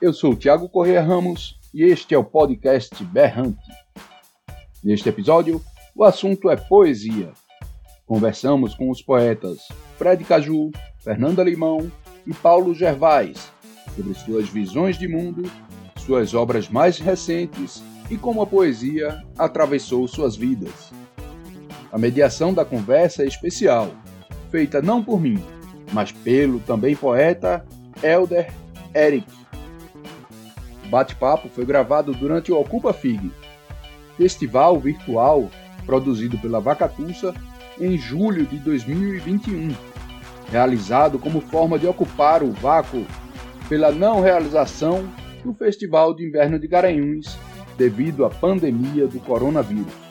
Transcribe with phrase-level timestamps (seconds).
[0.00, 3.58] Eu sou o Thiago Corrêa Ramos e este é o podcast Berrante.
[4.82, 5.60] Neste episódio,
[5.94, 7.32] o assunto é poesia.
[8.06, 11.90] Conversamos com os poetas Fred Caju, Fernanda Limão
[12.24, 13.52] e Paulo Gervais
[13.96, 15.50] sobre suas visões de mundo,
[15.96, 20.92] suas obras mais recentes e como a poesia atravessou suas vidas.
[21.90, 23.90] A mediação da conversa é especial,
[24.48, 25.42] feita não por mim,
[25.92, 27.66] mas pelo também poeta
[28.00, 28.52] Elder
[28.94, 29.37] Eric.
[30.88, 33.30] Bate-papo foi gravado durante o Ocupa FIG,
[34.16, 35.50] festival virtual
[35.84, 37.34] produzido pela Vacatussa
[37.80, 39.74] em julho de 2021,
[40.50, 43.06] realizado como forma de ocupar o vácuo
[43.68, 45.08] pela não realização
[45.44, 47.38] do Festival de Inverno de Garanhuns
[47.76, 50.07] devido à pandemia do coronavírus.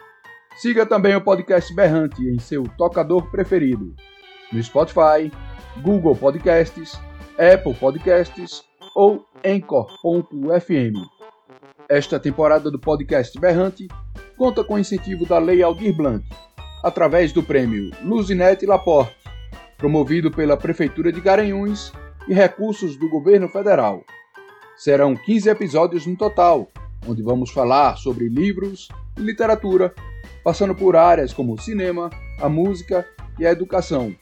[0.56, 3.96] Siga também o podcast Berrante em seu tocador preferido,
[4.52, 5.32] no Spotify,
[5.82, 7.00] Google Podcasts,
[7.38, 8.64] Apple Podcasts
[8.96, 10.96] ou Anchor.fm.
[11.90, 13.88] Esta temporada do podcast Berrante
[14.38, 16.24] conta com incentivo da Lei Aldir Blanc,
[16.84, 19.16] através do prêmio Luzinete Laporte,
[19.78, 21.92] promovido pela Prefeitura de Garanhuns
[22.28, 24.02] e recursos do governo federal.
[24.78, 26.68] Serão 15 episódios no total,
[27.08, 28.88] onde vamos falar sobre livros
[29.18, 29.94] e literatura,
[30.44, 32.10] passando por áreas como o cinema,
[32.40, 33.08] a música
[33.40, 34.16] e a educação,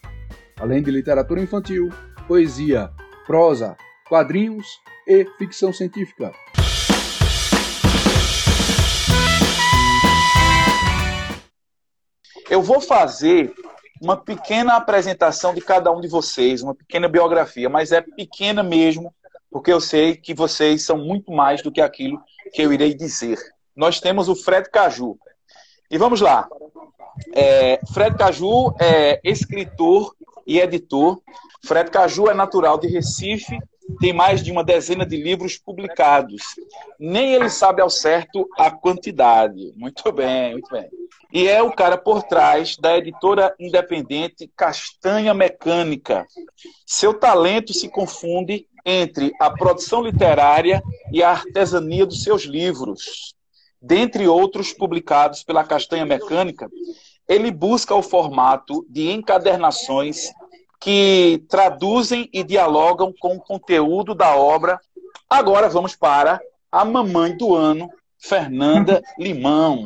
[0.60, 1.90] além de literatura infantil,
[2.28, 2.92] poesia,
[3.26, 3.76] prosa,
[4.08, 4.68] quadrinhos
[5.08, 6.32] e ficção científica.
[12.50, 13.54] Eu vou fazer
[14.02, 19.14] uma pequena apresentação de cada um de vocês, uma pequena biografia, mas é pequena mesmo,
[19.50, 22.22] porque eu sei que vocês são muito mais do que aquilo
[22.54, 23.38] que eu irei dizer.
[23.76, 25.18] Nós temos o Fred Caju.
[25.90, 26.48] E vamos lá.
[27.34, 30.16] É, Fred Caju é escritor
[30.46, 31.22] e editor.
[31.66, 33.58] Fred Caju é natural de Recife,
[34.00, 36.42] tem mais de uma dezena de livros publicados.
[37.00, 39.74] Nem ele sabe ao certo a quantidade.
[39.76, 40.90] Muito bem, muito bem.
[41.34, 46.26] E é o cara por trás da editora independente Castanha Mecânica.
[46.86, 50.82] Seu talento se confunde entre a produção literária
[51.12, 53.34] e a artesania dos seus livros.
[53.82, 56.70] Dentre outros publicados pela Castanha Mecânica,
[57.28, 60.30] ele busca o formato de encadernações
[60.80, 64.80] que traduzem e dialogam com o conteúdo da obra.
[65.30, 69.84] Agora vamos para a mamãe do ano, Fernanda Limão.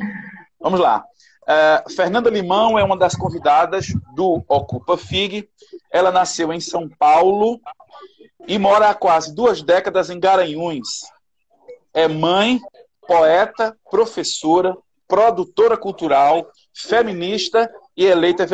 [0.60, 1.04] Vamos lá.
[1.42, 5.48] Uh, Fernanda Limão é uma das convidadas do Ocupa FIG.
[5.92, 7.60] Ela nasceu em São Paulo
[8.46, 11.02] e mora há quase duas décadas em Garanhuns.
[11.92, 12.60] É mãe,
[13.06, 14.76] poeta, professora,
[15.08, 18.46] produtora cultural, feminista e eleita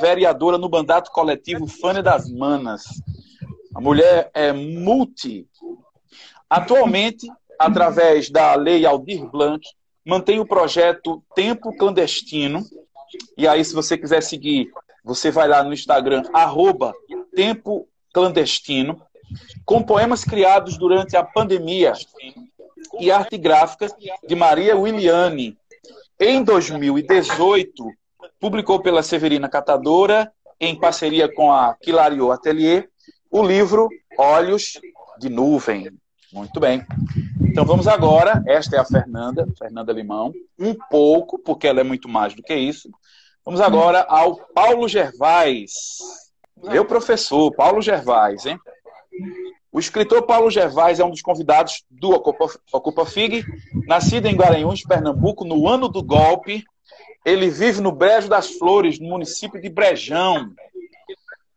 [0.00, 2.84] vereadora no mandato coletivo Fânia das Manas.
[3.74, 5.46] A mulher é multi.
[6.48, 7.28] Atualmente,
[7.58, 9.62] através da Lei Aldir Blanc,
[10.04, 12.64] mantém o projeto Tempo Clandestino.
[13.36, 14.70] E aí, se você quiser seguir,
[15.04, 16.94] você vai lá no Instagram, arroba
[17.34, 19.05] Tempo Clandestino
[19.64, 21.92] com poemas criados durante a pandemia
[23.00, 23.88] e arte gráfica
[24.26, 25.56] de Maria Williane.
[26.18, 27.92] Em 2018,
[28.40, 32.88] publicou pela Severina Catadora, em parceria com a Quilario Atelier,
[33.30, 33.88] o livro
[34.18, 34.80] Olhos
[35.18, 35.90] de Nuvem.
[36.32, 36.84] Muito bem.
[37.40, 42.08] Então vamos agora, esta é a Fernanda, Fernanda Limão, um pouco, porque ela é muito
[42.08, 42.90] mais do que isso,
[43.46, 45.98] Vamos agora ao Paulo Gervais.
[46.64, 48.58] Meu professor, Paulo Gervais, hein?
[49.72, 53.44] O escritor Paulo Gervais é um dos convidados do Ocupa, Ocupa FIG,
[53.86, 56.64] nascido em Guaranhuns, Pernambuco, no ano do golpe.
[57.24, 60.50] Ele vive no Brejo das Flores, no município de Brejão.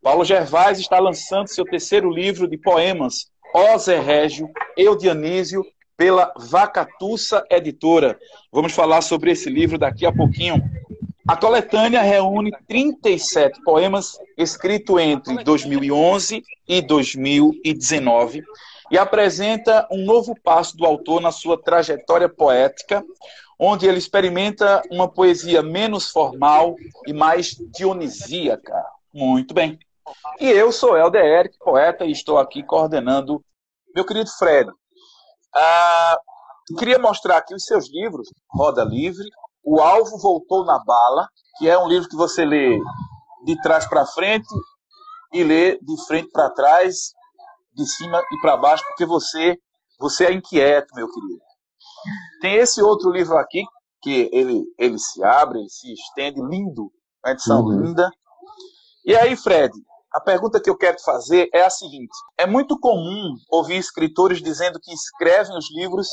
[0.02, 5.64] Paulo Gervais está lançando seu terceiro livro de poemas, Ó Régio, Eu Dionísio,
[5.96, 8.18] pela Vacatussa Editora.
[8.50, 10.62] Vamos falar sobre esse livro daqui a pouquinho.
[11.30, 18.42] A coletânea reúne 37 poemas escritos entre 2011 e 2019
[18.90, 23.04] e apresenta um novo passo do autor na sua trajetória poética,
[23.56, 26.74] onde ele experimenta uma poesia menos formal
[27.06, 28.84] e mais dionisíaca.
[29.14, 29.78] Muito bem.
[30.40, 33.40] E eu sou Helder Eric, poeta, e estou aqui coordenando
[33.94, 34.68] meu querido Fred.
[35.54, 36.18] Ah,
[36.76, 39.28] queria mostrar aqui os seus livros, Roda Livre,
[39.62, 41.28] O Alvo Voltou na Bala,
[41.58, 42.78] que é um livro que você lê
[43.44, 44.48] de trás para frente
[45.32, 47.12] e lê de frente para trás,
[47.74, 49.58] de cima e para baixo, porque você
[49.98, 51.42] você é inquieto, meu querido.
[52.40, 53.62] Tem esse outro livro aqui
[54.02, 56.90] que ele ele se abre, ele se estende, lindo,
[57.24, 57.82] uma edição uhum.
[57.82, 58.10] linda.
[59.04, 59.72] E aí, Fred,
[60.12, 64.80] a pergunta que eu quero fazer é a seguinte: é muito comum ouvir escritores dizendo
[64.80, 66.08] que escrevem os livros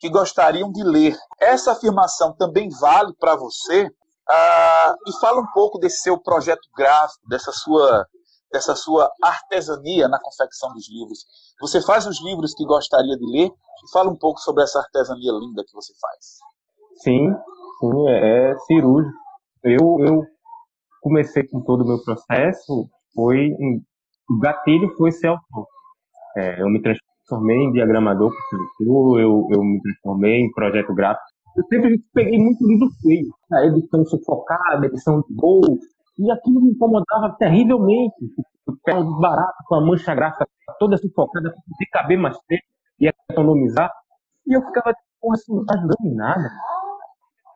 [0.00, 1.16] que gostariam de ler.
[1.40, 3.88] Essa afirmação também vale para você?
[4.28, 8.06] Ah, e fala um pouco desse seu projeto gráfico, dessa sua,
[8.50, 11.26] dessa sua artesania na confecção dos livros.
[11.60, 15.32] Você faz os livros que gostaria de ler e fala um pouco sobre essa artesania
[15.32, 16.38] linda que você faz.
[17.02, 17.34] Sim,
[17.80, 19.18] sim, é, é cirúrgico.
[19.62, 20.22] Eu, eu
[21.02, 23.50] comecei com todo o meu processo foi
[24.30, 25.66] o gatilho foi ser autor.
[26.36, 28.32] É, eu me transformei em diagramador
[28.80, 31.24] eu, eu me transformei em projeto gráfico.
[31.56, 35.60] Eu sempre peguei muito livro feio, a edição sufocada, a edição de gol,
[36.18, 38.14] e aquilo me incomodava terrivelmente.
[38.66, 40.46] Eu pego barato com a mancha gráfica
[40.78, 42.62] toda sufocada, poder caber mais tempo
[43.00, 43.90] e economizar.
[44.46, 46.50] E eu ficava, porra, isso não tá ajudando em nada.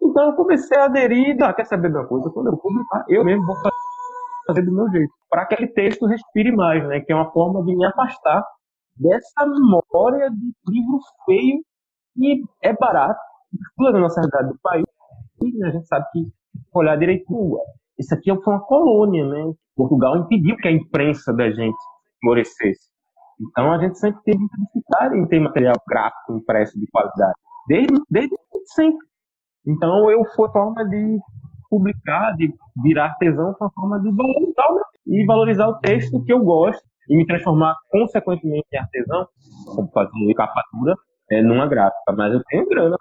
[0.02, 2.30] Então eu comecei a aderir, ah, quer saber de uma coisa?
[2.30, 3.56] Quando eu publicar, eu mesmo vou
[4.46, 7.00] fazer do meu jeito para aquele texto respire mais, né?
[7.00, 8.44] Que é uma forma de me afastar
[8.96, 11.62] dessa memória de livro feio
[12.14, 13.20] que é barato,
[13.52, 14.84] explora na nossa realidade do país.
[15.42, 16.32] E a gente sabe que,
[16.72, 17.60] olhar direito,
[17.98, 19.52] isso aqui foi uma colônia, né?
[19.76, 21.76] Portugal impediu que a imprensa da gente
[22.20, 22.88] florescesse.
[23.40, 27.34] Então a gente sempre teve dificuldade em ter material gráfico impresso de qualidade,
[27.66, 28.36] desde, desde
[28.66, 29.06] sempre.
[29.66, 31.18] Então eu fui forma de
[31.68, 34.10] publicar, de virar artesão, foi uma forma de
[35.06, 39.26] e valorizar o texto que eu gosto e me transformar consequentemente em artesão,
[39.66, 40.62] como fazer capa
[41.30, 42.12] é, numa gráfica.
[42.16, 42.96] Mas eu tenho grana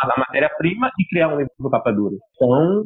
[0.00, 2.16] para a matéria-prima e criar um livro de capa dura.
[2.34, 2.84] Então,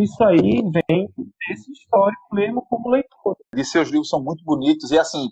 [0.00, 3.36] isso aí vem desse histórico mesmo como leitor.
[3.54, 4.90] E seus livros são muito bonitos.
[4.90, 5.28] E assim,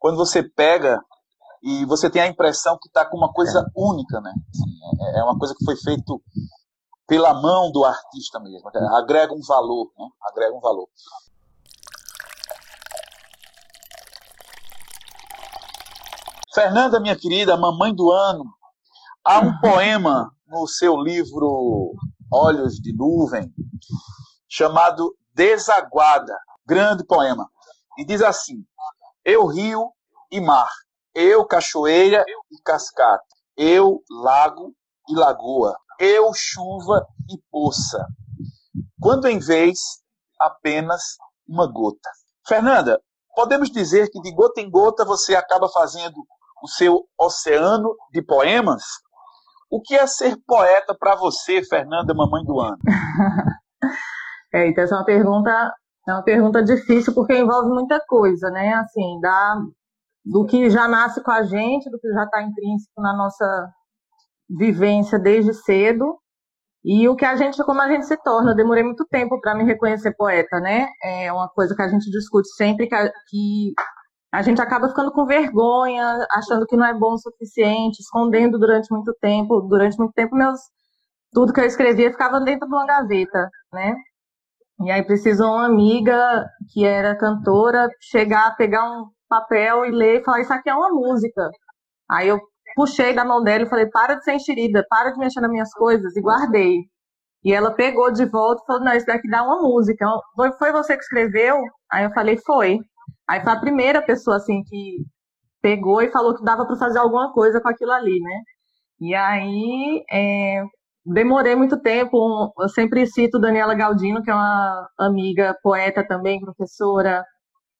[0.00, 1.00] quando você pega
[1.62, 3.64] e você tem a impressão que está com uma coisa é.
[3.76, 4.32] única, né?
[4.50, 6.20] Assim, é, é uma coisa que foi feito
[7.06, 8.70] pela mão do artista mesmo.
[8.96, 10.08] Agrega um valor, né?
[10.30, 10.88] Agrega um valor.
[16.52, 18.44] Fernanda, minha querida, mamãe do ano,
[19.24, 21.92] há um poema no seu livro
[22.32, 23.54] Olhos de Nuvem
[24.48, 27.48] chamado Desaguada, grande poema.
[27.96, 28.64] E diz assim:
[29.24, 29.92] Eu rio
[30.28, 30.68] e mar,
[31.14, 33.22] eu cachoeira e cascata,
[33.56, 34.74] eu lago
[35.08, 38.04] e lagoa, eu chuva e poça.
[39.00, 39.78] Quando em vez
[40.40, 41.16] apenas
[41.46, 42.10] uma gota.
[42.44, 43.00] Fernanda,
[43.36, 46.26] podemos dizer que de gota em gota você acaba fazendo
[46.62, 48.82] o seu oceano de poemas.
[49.70, 52.78] O que é ser poeta para você, Fernanda, mamãe do ano?
[54.52, 55.74] é, então essa é uma pergunta,
[56.08, 58.72] é uma pergunta difícil porque envolve muita coisa, né?
[58.74, 59.56] Assim, da,
[60.24, 63.70] do que já nasce com a gente, do que já está intrínseco na nossa
[64.48, 66.18] vivência desde cedo
[66.84, 68.52] e o que a gente, como a gente se torna.
[68.52, 70.88] Eu demorei muito tempo para me reconhecer poeta, né?
[71.04, 72.96] É uma coisa que a gente discute sempre que,
[73.28, 73.74] que
[74.32, 78.92] a gente acaba ficando com vergonha, achando que não é bom o suficiente, escondendo durante
[78.92, 79.60] muito tempo.
[79.62, 80.60] Durante muito tempo, meus
[81.32, 83.94] tudo que eu escrevia ficava dentro de uma gaveta, né?
[84.82, 90.24] E aí precisou uma amiga que era cantora chegar, pegar um papel e ler e
[90.24, 91.50] falar: Isso aqui é uma música.
[92.10, 92.40] Aí eu
[92.74, 95.72] puxei da mão dela e falei: Para de ser enxerida, para de mexer nas minhas
[95.74, 96.78] coisas, e guardei.
[97.44, 100.06] E ela pegou de volta e falou: Não, isso daqui dá uma música.
[100.58, 101.58] Foi você que escreveu?
[101.90, 102.78] Aí eu falei: Foi.
[103.30, 105.04] Aí foi a primeira pessoa assim que
[105.62, 108.42] pegou e falou que dava para fazer alguma coisa com aquilo ali, né?
[109.00, 110.64] E aí, é,
[111.06, 112.52] demorei muito tempo.
[112.58, 117.24] Eu sempre cito Daniela Galdino, que é uma amiga, poeta também, professora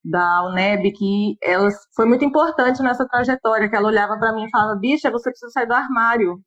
[0.05, 4.51] da UNEB, que ela foi muito importante nessa trajetória, que ela olhava para mim e
[4.51, 6.39] falava, bicha, você precisa sair do armário.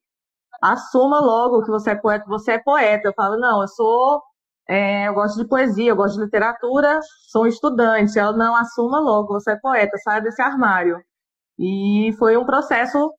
[0.63, 3.09] Assuma logo que você é poeta, você é poeta.
[3.09, 4.21] Eu falo, não, eu sou
[4.67, 8.17] é, eu gosto de poesia, eu gosto de literatura, sou estudante.
[8.17, 11.01] Ela não assuma logo, você é poeta, sai desse armário.
[11.59, 13.11] E foi um processo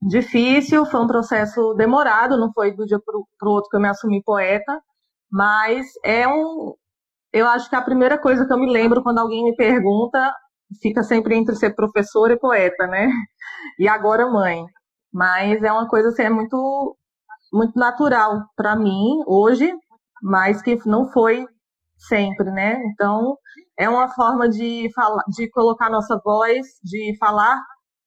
[0.00, 3.88] difícil, foi um processo demorado, não foi do dia para o outro que eu me
[3.88, 4.80] assumi poeta,
[5.30, 6.74] mas é um.
[7.32, 10.34] Eu acho que a primeira coisa que eu me lembro quando alguém me pergunta
[10.82, 13.08] fica sempre entre ser professora e poeta, né?
[13.78, 14.64] E agora mãe.
[15.12, 16.96] Mas é uma coisa assim, é muito,
[17.52, 19.72] muito natural para mim hoje,
[20.22, 21.46] mas que não foi
[21.96, 22.80] sempre, né?
[22.86, 23.36] Então,
[23.78, 27.60] é uma forma de falar, de colocar nossa voz, de falar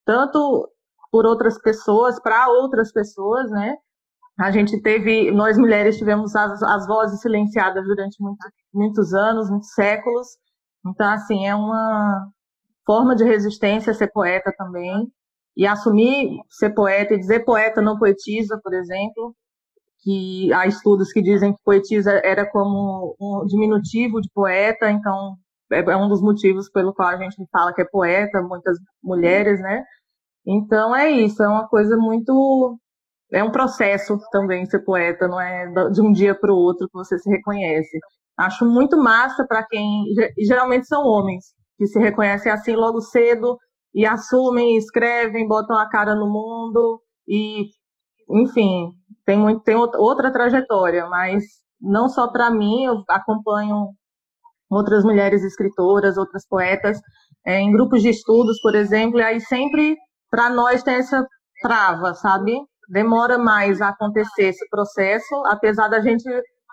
[0.06, 0.70] tanto
[1.12, 3.76] por outras pessoas, para outras pessoas, né?
[4.40, 8.38] A gente teve, nós mulheres tivemos as, as vozes silenciadas durante muito,
[8.74, 10.28] muitos anos, muitos séculos.
[10.86, 12.30] Então, assim, é uma
[12.86, 15.10] forma de resistência ser poeta também.
[15.58, 19.34] E assumir ser poeta e dizer poeta não poetiza, por exemplo,
[20.06, 25.36] que há estudos que dizem que poetisa era como um diminutivo de poeta, então
[25.72, 29.60] é, é um dos motivos pelo qual a gente fala que é poeta, muitas mulheres,
[29.62, 29.84] né?
[30.46, 32.80] Então é isso, é uma coisa muito.
[33.34, 36.94] É um processo também ser poeta, não é de um dia para o outro que
[36.94, 38.00] você se reconhece.
[38.38, 40.04] Acho muito massa para quem.
[40.48, 41.46] Geralmente são homens
[41.78, 43.58] que se reconhecem assim logo cedo
[43.94, 47.66] e assumem, escrevem, botam a cara no mundo e,
[48.30, 48.92] enfim,
[49.26, 51.44] tem, muito, tem outra trajetória, mas
[51.80, 53.90] não só para mim, eu acompanho
[54.70, 57.00] outras mulheres escritoras, outras poetas,
[57.46, 59.96] é, em grupos de estudos, por exemplo, e aí sempre
[60.30, 61.26] para nós tem essa
[61.62, 62.54] trava, sabe?
[62.90, 66.24] Demora mais a acontecer esse processo, apesar da gente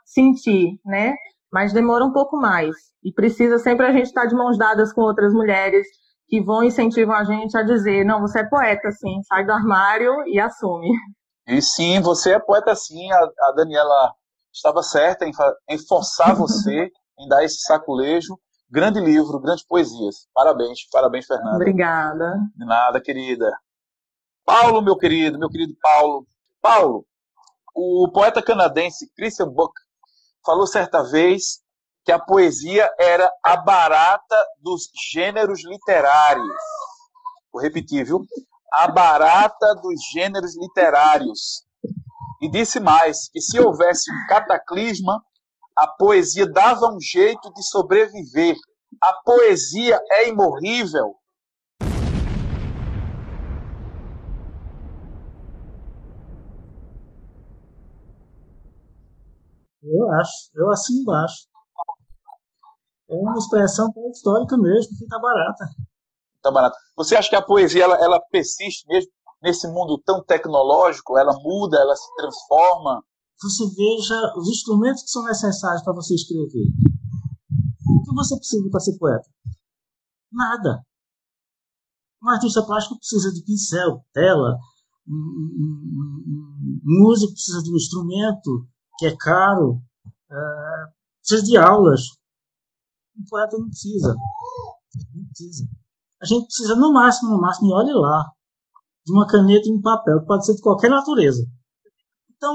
[0.05, 1.15] sentir, né?
[1.53, 2.75] Mas demora um pouco mais.
[3.05, 5.87] E precisa sempre a gente estar de mãos dadas com outras mulheres
[6.29, 10.13] que vão incentivar a gente a dizer, não, você é poeta, sim, sai do armário
[10.27, 10.89] e assume.
[11.47, 13.11] E sim, você é poeta sim.
[13.13, 14.15] A, a Daniela
[14.53, 15.33] estava certa em,
[15.69, 18.39] em forçar você em dar esse saculejo.
[18.71, 20.27] Grande livro, grandes poesias.
[20.33, 21.57] Parabéns, parabéns, Fernanda.
[21.57, 22.39] Obrigada.
[22.57, 23.53] De nada, querida.
[24.45, 26.27] Paulo, meu querido, meu querido Paulo.
[26.61, 27.07] Paulo,
[27.75, 29.73] o poeta canadense Christian Buck
[30.45, 31.61] falou certa vez
[32.05, 36.47] que a poesia era a barata dos gêneros literários.
[37.53, 38.25] Vou repetir, viu?
[38.73, 41.63] A barata dos gêneros literários.
[42.41, 45.23] E disse mais que se houvesse um cataclisma,
[45.77, 48.57] a poesia dava um jeito de sobreviver.
[49.03, 51.15] A poesia é imorrível.
[59.85, 61.47] Eu acho, eu assim embaixo.
[63.11, 65.67] É uma expressão histórica mesmo, fica barata
[66.43, 66.77] tá barato.
[66.97, 69.11] Você acha que a poesia ela, ela persiste mesmo
[69.43, 71.17] nesse mundo tão tecnológico?
[71.17, 73.03] Ela muda, ela se transforma?
[73.41, 76.67] Você veja os instrumentos que são necessários para você escrever.
[77.89, 79.29] O que você precisa para ser poeta?
[80.31, 80.85] Nada.
[82.23, 84.57] Um artista plástico precisa de pincel, tela,
[85.09, 89.83] um músico precisa de um instrumento que é caro,
[90.31, 90.37] é,
[91.19, 92.03] precisa de aulas.
[93.19, 94.15] Um poeta não precisa.
[95.15, 95.67] Não precisa
[96.23, 98.31] a gente precisa, no máximo, no máximo, e olhe lá,
[99.05, 101.45] de uma caneta e um papel, que pode ser de qualquer natureza.
[102.31, 102.55] Então,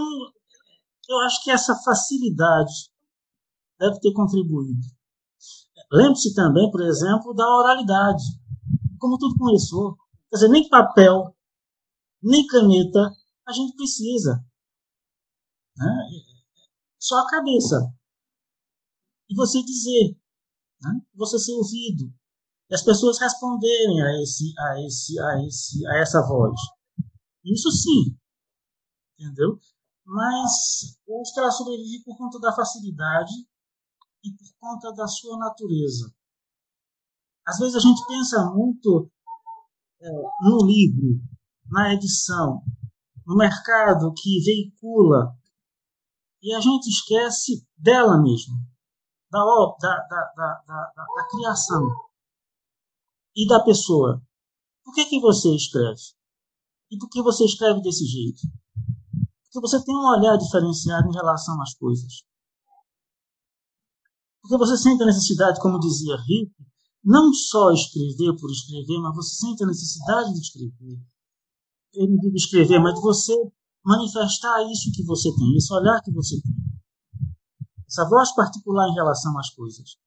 [1.10, 2.90] eu acho que essa facilidade
[3.78, 4.80] deve ter contribuído.
[5.92, 8.24] Lembre-se também, por exemplo, da oralidade.
[9.00, 9.98] Como tudo começou.
[10.30, 11.36] Quer dizer, nem papel,
[12.24, 13.12] nem caneta
[13.46, 14.44] a gente precisa.
[15.76, 16.08] Né?
[16.98, 17.94] Só a cabeça.
[19.30, 20.18] E você dizer.
[20.82, 21.02] Né?
[21.16, 22.14] Você ser ouvido
[22.70, 26.60] e as pessoas responderem a esse a esse a esse a essa voz.
[27.44, 28.18] Isso sim
[29.20, 29.60] entendeu?
[30.06, 33.34] Mas o Oscar sobrevive por conta da facilidade
[34.24, 36.14] e por conta da sua natureza.
[37.46, 39.12] Às vezes a gente pensa muito
[40.02, 40.10] é,
[40.42, 41.20] no livro
[41.70, 42.62] na edição
[43.26, 45.36] no mercado que veicula
[46.42, 48.56] e a gente esquece dela mesmo
[49.30, 49.40] da,
[49.80, 50.64] da, da, da,
[50.96, 51.82] da, da criação
[53.38, 54.20] e da pessoa.
[54.84, 56.02] Por que, que você escreve?
[56.90, 58.42] E por que você escreve desse jeito?
[59.44, 62.24] Porque você tem um olhar diferenciado em relação às coisas.
[64.42, 66.52] Porque você sente a necessidade, como dizia Rick,
[67.04, 71.00] não só escrever por escrever, mas você sente a necessidade de escrever.
[71.94, 73.34] Eu não digo escrever, mas de você
[73.84, 76.56] manifestar isso que você tem, esse olhar que você tem,
[77.88, 79.98] essa voz particular em relação às coisas.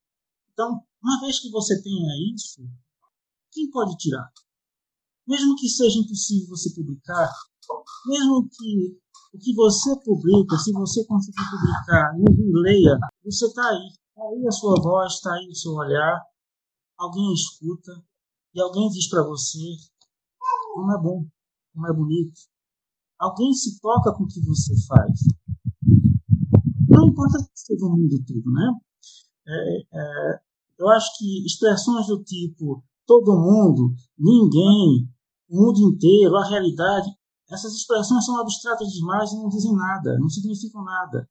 [0.52, 2.62] Então, uma vez que você tenha isso,
[3.52, 4.28] quem pode tirar?
[5.26, 7.30] Mesmo que seja impossível você publicar,
[8.07, 8.99] mesmo que
[9.33, 13.87] o que você publica, se você conseguir publicar, ninguém leia, você está aí.
[13.87, 16.21] Está aí a sua voz, está aí o seu olhar,
[16.99, 17.92] alguém escuta
[18.54, 19.59] e alguém diz para você
[20.75, 21.26] como é bom,
[21.73, 22.40] como é bonito.
[23.19, 25.21] Alguém se toca com o que você faz.
[26.88, 28.80] Não importa que seja o mundo todo, né?
[29.47, 30.40] É, é,
[30.78, 35.09] eu acho que expressões do tipo todo mundo, ninguém,
[35.49, 37.09] o mundo inteiro, a realidade,
[37.50, 41.28] essas expressões são abstratas demais e não dizem nada, não significam nada.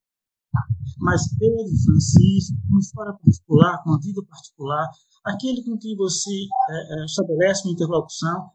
[0.99, 4.89] Mas Pedro, Francisco, uma história particular, com uma vida particular,
[5.25, 6.33] aquele com quem você
[6.69, 8.49] é, é, estabelece uma interlocução,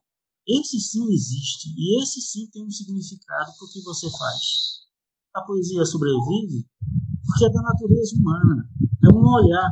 [0.47, 4.85] esse sim existe e esse sim tem um significado para o que você faz.
[5.35, 6.67] A poesia sobrevive
[7.27, 8.69] porque é da natureza humana,
[9.03, 9.71] é um olhar,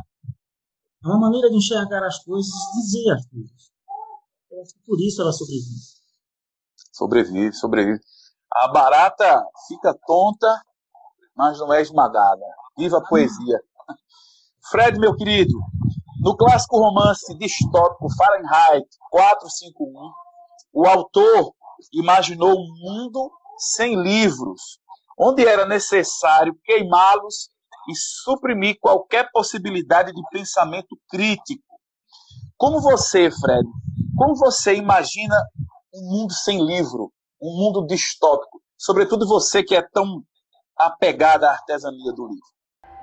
[1.03, 3.73] é uma maneira de enxergar as coisas e dizer as coisas.
[4.85, 5.93] Por isso ela sobrevive.
[6.93, 7.99] Sobrevive, sobrevive.
[8.51, 10.61] A barata fica tonta,
[11.35, 12.45] mas não é esmagada.
[12.77, 13.59] Viva a poesia.
[14.69, 15.53] Fred, meu querido,
[16.21, 20.11] no clássico romance distópico Fahrenheit 451,
[20.71, 21.53] o autor
[21.91, 24.79] imaginou um mundo sem livros,
[25.19, 27.49] onde era necessário queimá-los
[27.89, 31.63] e suprimir qualquer possibilidade de pensamento crítico.
[32.57, 33.67] Como você, Fred,
[34.15, 35.35] como você imagina
[35.93, 37.11] um mundo sem livro,
[37.41, 38.61] um mundo distópico?
[38.77, 40.23] Sobretudo você que é tão
[40.77, 42.53] apegada à artesania do livro.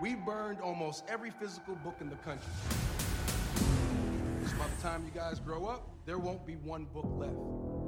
[0.01, 2.51] We burned almost every physical book in the country.
[4.61, 7.37] by the time you guys grow up, there won't be one book left.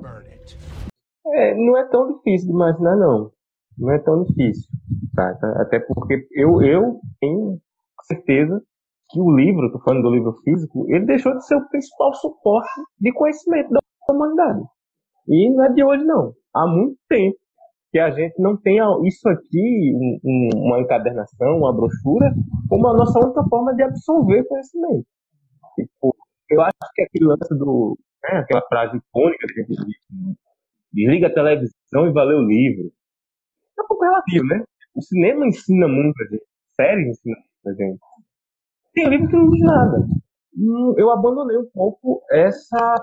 [0.00, 0.56] Burn it.
[1.26, 3.30] É, não é tão difícil de imaginar, não.
[3.78, 4.68] Não é tão difícil.
[5.14, 5.38] Tá?
[5.56, 7.58] Até porque eu, eu tenho
[8.04, 8.62] certeza
[9.10, 12.80] que o livro, estou falando do livro físico, ele deixou de ser o principal suporte
[12.98, 14.62] de conhecimento da humanidade.
[15.28, 16.32] E não é de hoje, não.
[16.54, 17.36] Há muito tempo
[17.92, 19.92] que a gente não tem isso aqui,
[20.24, 22.32] um, uma encadernação, uma brochura,
[22.68, 25.06] como a nossa única forma de absorver conhecimento.
[25.76, 26.16] Tipo,
[26.50, 27.98] eu acho que aquele lance do.
[28.24, 30.36] Né, aquela frase icônica que a gente diz,
[30.92, 32.90] desliga a televisão e valeu o livro.
[33.78, 34.64] É um pouco relativo, né?
[34.94, 36.44] O cinema ensina muito a gente,
[36.76, 38.00] séries ensinam muito a gente.
[38.92, 40.06] Tem livro que não diz nada.
[40.54, 42.94] Hum, eu abandonei um pouco essa,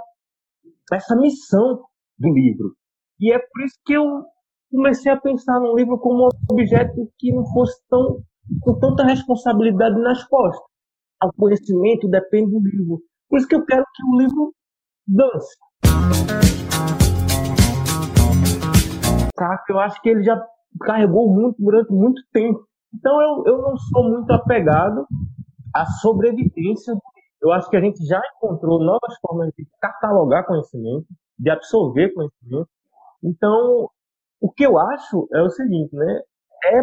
[0.93, 1.83] essa missão
[2.19, 2.75] do livro.
[3.19, 4.23] E é por isso que eu
[4.71, 8.21] comecei a pensar no livro como um objeto que não fosse tão
[8.61, 10.69] com tanta responsabilidade nas costas.
[11.23, 13.01] O conhecimento depende do livro.
[13.27, 14.53] Por isso que eu quero que o livro
[15.07, 15.57] dance.
[19.35, 19.63] Tá?
[19.69, 20.39] Eu acho que ele já
[20.81, 22.65] carregou muito durante muito tempo.
[22.93, 25.05] Então eu, eu não sou muito apegado
[25.73, 26.97] à sobrevivência.
[27.41, 31.05] Eu acho que a gente já encontrou novas formas de catalogar conhecimento,
[31.37, 32.69] de absorver conhecimento.
[33.23, 33.89] Então,
[34.41, 36.21] o que eu acho é o seguinte, né?
[36.65, 36.81] É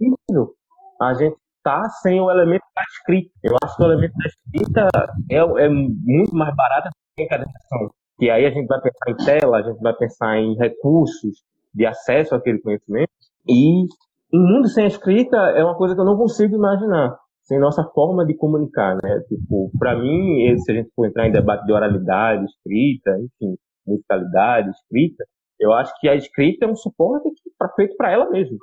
[0.00, 0.54] incrível
[1.00, 3.30] a gente tá sem o elemento da escrita.
[3.42, 4.88] Eu acho que o elemento da escrita
[5.30, 7.90] é, é muito mais barato que a encadernação.
[8.20, 11.42] E aí a gente vai pensar em tela, a gente vai pensar em recursos
[11.74, 13.10] de acesso àquele conhecimento.
[13.48, 13.84] E
[14.32, 18.24] um mundo sem escrita é uma coisa que eu não consigo imaginar sem nossa forma
[18.24, 19.20] de comunicar, né?
[19.28, 23.56] Tipo, para mim, se a gente for entrar em debate de oralidade, escrita, enfim,
[23.86, 25.24] musicalidade, escrita,
[25.60, 28.56] eu acho que a escrita é um suporte que, pra, feito para ela mesma.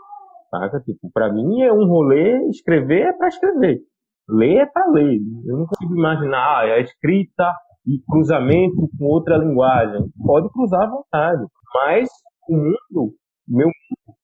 [0.49, 0.79] Saca?
[0.81, 3.81] Tipo, para mim é um rolê, escrever é para escrever.
[4.27, 5.19] Ler é para ler.
[5.45, 7.53] Eu não consigo imaginar ah, a escrita
[7.85, 10.09] e cruzamento com outra linguagem.
[10.25, 11.45] Pode cruzar à vontade.
[11.73, 12.09] Mas
[12.51, 13.15] o mundo,
[13.47, 14.15] meu mundo,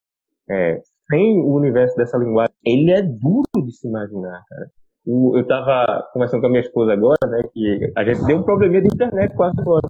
[0.50, 4.70] é, sem o universo dessa linguagem, ele é duro de se imaginar, cara.
[5.06, 8.82] eu estava conversando com a minha esposa agora, né, que a gente deu um probleminha
[8.82, 9.88] de internet quase agora.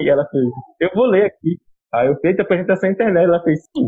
[0.00, 0.44] E ela fez,
[0.80, 1.58] eu vou ler aqui.
[1.92, 3.86] Aí eu fiz a apresentação internet, ela fez, sim,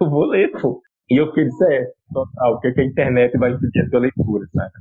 [0.00, 0.82] eu vou ler, pô.
[1.10, 4.00] E eu fiquei, é, total, o que, é que a internet vai impedir a tua
[4.00, 4.72] leitura, sabe?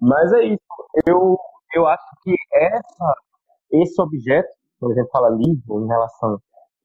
[0.00, 0.60] Mas é isso,
[1.06, 1.36] eu,
[1.74, 3.14] eu acho que essa,
[3.72, 4.48] esse objeto,
[4.80, 6.38] quando a gente fala livro em relação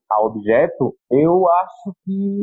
[0.10, 2.39] ao objeto, eu acho que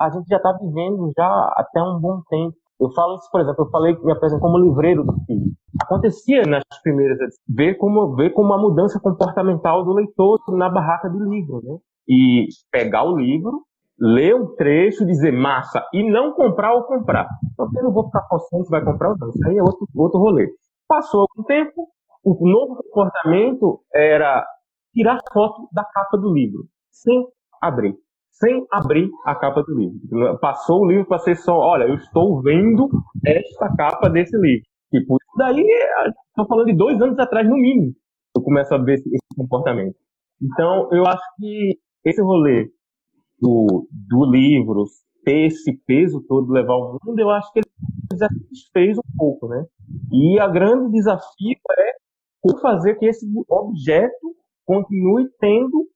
[0.00, 2.54] a gente já está vivendo já até um bom tempo.
[2.80, 5.50] Eu falo isso, por exemplo, eu falei me apresento como livreiro do filho.
[5.82, 11.18] Acontecia nas primeiras ver como ver como a mudança comportamental do leitor na barraca de
[11.18, 11.76] livro, né?
[12.08, 13.62] E pegar o livro
[14.00, 17.28] ler um trecho, dizer massa, e não comprar ou comprar.
[17.52, 19.28] Então, eu não vou ficar forçando se vai comprar ou não.
[19.28, 20.48] Isso aí é outro, outro rolê.
[20.86, 21.88] Passou algum tempo,
[22.24, 24.46] o novo comportamento era
[24.94, 27.26] tirar foto da capa do livro, sem
[27.60, 27.94] abrir,
[28.30, 30.38] sem abrir a capa do livro.
[30.40, 32.88] Passou o livro para ser só, olha, eu estou vendo
[33.24, 34.64] esta capa desse livro.
[34.90, 35.64] Tipo, daí,
[36.28, 37.92] estou falando de dois anos atrás, no mínimo,
[38.36, 39.94] eu começo a ver esse, comportamento.
[40.40, 42.70] Então, eu acho que esse rolê
[43.40, 44.84] do, do livro
[45.24, 48.28] ter esse peso todo, levar o mundo, eu acho que ele já
[48.72, 49.64] fez um pouco, né?
[50.10, 51.98] E a grande desafio é
[52.62, 55.86] fazer que esse objeto continue tendo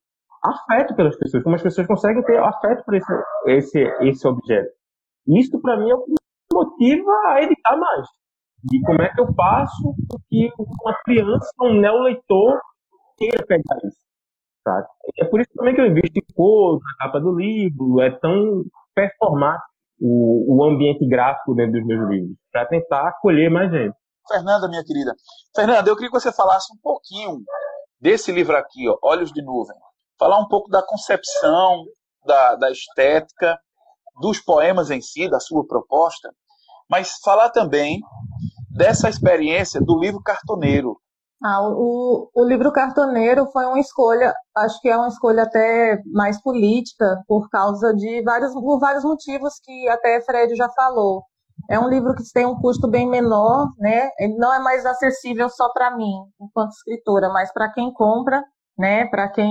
[0.42, 3.12] afeto pelas pessoas, como as pessoas conseguem ter afeto por esse,
[3.46, 4.70] esse, esse objeto.
[5.28, 6.12] Isso, para mim, é o que
[6.52, 8.06] motiva a editar mais.
[8.72, 9.94] E como é que eu faço
[10.28, 12.60] que uma criança, um neoleitor,
[13.16, 13.98] queira pegar isso.
[14.64, 14.86] Sabe?
[15.18, 18.62] É por isso também que eu invisto em cor, na capa do livro, é tão
[18.94, 23.94] performático o, o ambiente gráfico dentro dos meus livros, para tentar acolher mais gente.
[24.28, 25.12] Fernanda, minha querida.
[25.54, 27.40] Fernanda, eu queria que você falasse um pouquinho
[28.00, 29.76] desse livro aqui, ó, Olhos de Nuvem.
[30.18, 31.84] Falar um pouco da concepção,
[32.24, 33.58] da, da estética,
[34.20, 36.32] dos poemas em si, da sua proposta,
[36.88, 38.00] mas falar também
[38.70, 40.96] dessa experiência do livro Cartoneiro,
[41.44, 46.40] ah, o, o livro Cartoneiro foi uma escolha, acho que é uma escolha até mais
[46.40, 51.24] política, por causa de vários, por vários motivos que até Fred já falou.
[51.68, 54.08] É um livro que tem um custo bem menor, né?
[54.20, 58.40] Ele não é mais acessível só para mim, enquanto escritora, mas para quem compra,
[58.82, 59.06] né?
[59.06, 59.48] Para quem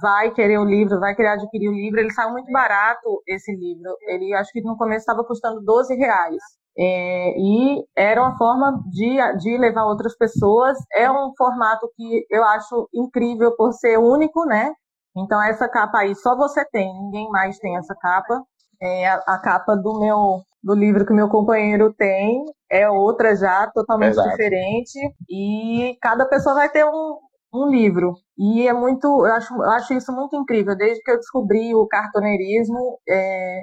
[0.00, 3.92] vai querer o livro, vai querer adquirir o livro, ele saiu muito barato esse livro.
[4.02, 6.40] Ele acho que no começo estava custando 12 reais.
[6.78, 10.78] É, e era uma forma de, de levar outras pessoas.
[10.94, 14.72] É um formato que eu acho incrível por ser único, né?
[15.16, 18.40] Então essa capa aí só você tem, ninguém mais tem essa capa.
[18.80, 23.68] É a, a capa do meu do livro que meu companheiro tem é outra já,
[23.74, 24.28] totalmente Exato.
[24.30, 24.98] diferente.
[25.28, 27.18] E cada pessoa vai ter um,
[27.52, 28.14] um livro.
[28.38, 30.76] E é muito, eu acho, eu acho isso muito incrível.
[30.76, 33.62] Desde que eu descobri o cartoneirismo, é,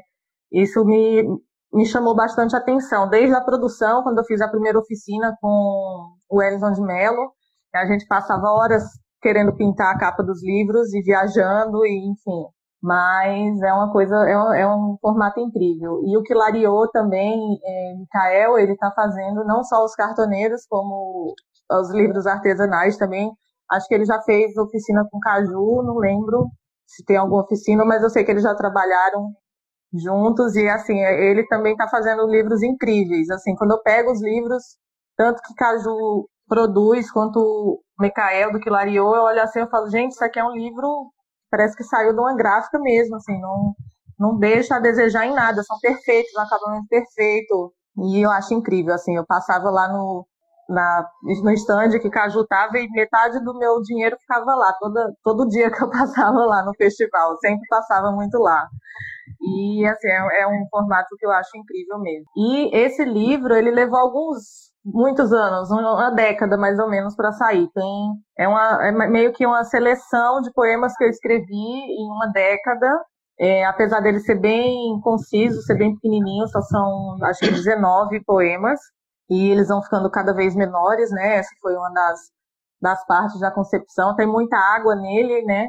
[0.52, 1.24] isso me,
[1.74, 6.42] me chamou bastante atenção, desde a produção, quando eu fiz a primeira oficina com o
[6.42, 7.34] Elison de Mello,
[7.74, 8.84] a gente passava horas
[9.22, 12.46] querendo pintar a capa dos livros e viajando, e enfim.
[12.82, 16.02] Mas é uma coisa, é um, é um formato incrível.
[16.06, 21.34] E o que Lariou também, é, Mikael, ele está fazendo não só os cartoneiros, como
[21.72, 23.32] os livros artesanais também.
[23.72, 26.48] Acho que ele já fez oficina com Caju, não lembro
[26.86, 29.32] se tem alguma oficina, mas eu sei que eles já trabalharam
[29.94, 33.30] juntos e assim ele também está fazendo livros incríveis.
[33.30, 34.64] Assim quando eu pego os livros
[35.18, 40.12] tanto que Caju produz quanto o Micael do Quilariô eu olho assim eu falo gente
[40.12, 41.12] isso aqui é um livro
[41.50, 43.74] parece que saiu de uma gráfica mesmo assim não
[44.20, 47.74] não deixa a desejar em nada são perfeitos um acabamento perfeito.
[47.98, 50.26] E eu acho incrível assim eu passava lá no
[50.70, 51.08] na,
[51.44, 55.84] no stand que Caju e metade do meu dinheiro ficava lá, toda, todo dia que
[55.84, 58.68] eu passava lá no festival, sempre passava muito lá.
[59.42, 62.26] E assim, é, é, um formato que eu acho incrível mesmo.
[62.36, 67.68] E esse livro, ele levou alguns muitos anos, uma década mais ou menos para sair.
[67.74, 72.28] Tem é uma é meio que uma seleção de poemas que eu escrevi em uma
[72.28, 73.04] década.
[73.38, 78.80] É, apesar dele ser bem conciso, ser bem pequenininho, só são acho que 19 poemas
[79.30, 81.38] e eles vão ficando cada vez menores, né?
[81.38, 82.20] Essa foi uma das
[82.82, 84.16] das partes da concepção.
[84.16, 85.68] Tem muita água nele, né?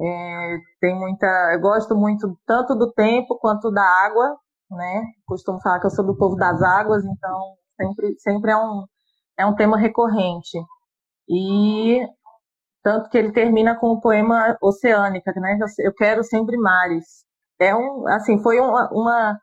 [0.00, 1.26] É, tem muita.
[1.54, 4.36] Eu gosto muito tanto do tempo quanto da água,
[4.70, 5.04] né?
[5.26, 8.84] Costumo falar que eu sou do povo das águas, então sempre, sempre é, um,
[9.38, 10.58] é um tema recorrente.
[11.28, 12.00] E
[12.82, 15.58] tanto que ele termina com o poema Oceânica, né?
[15.78, 17.24] Eu quero sempre mares.
[17.60, 19.40] É um, assim, foi uma, uma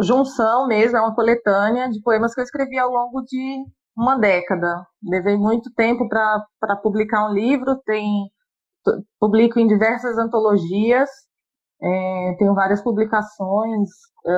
[0.00, 3.64] junção mesmo, é uma coletânea de poemas que eu escrevi ao longo de
[3.96, 4.86] uma década.
[5.02, 8.30] Levei muito tempo para publicar um livro, tem
[9.20, 11.10] publico em diversas antologias,
[11.82, 13.88] é, tenho várias publicações,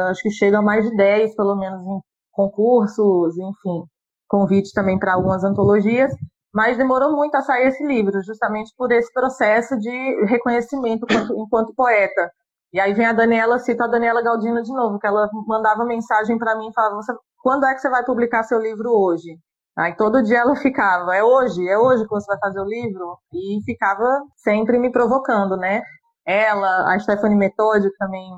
[0.09, 2.01] acho que chega a mais de 10, pelo menos, em
[2.33, 3.85] concursos, enfim,
[4.29, 6.13] convite também para algumas antologias,
[6.53, 11.75] mas demorou muito a sair esse livro, justamente por esse processo de reconhecimento enquanto, enquanto
[11.75, 12.31] poeta.
[12.73, 16.39] E aí vem a Daniela, cita a Daniela Galdino de novo, que ela mandava mensagem
[16.39, 17.01] para mim e falava:
[17.43, 19.39] quando é que você vai publicar seu livro hoje?
[19.77, 23.19] Aí todo dia ela ficava, é hoje, é hoje que você vai fazer o livro?
[23.33, 24.05] E ficava
[24.37, 25.83] sempre me provocando, né?
[26.27, 28.31] Ela, a Stephanie Metode também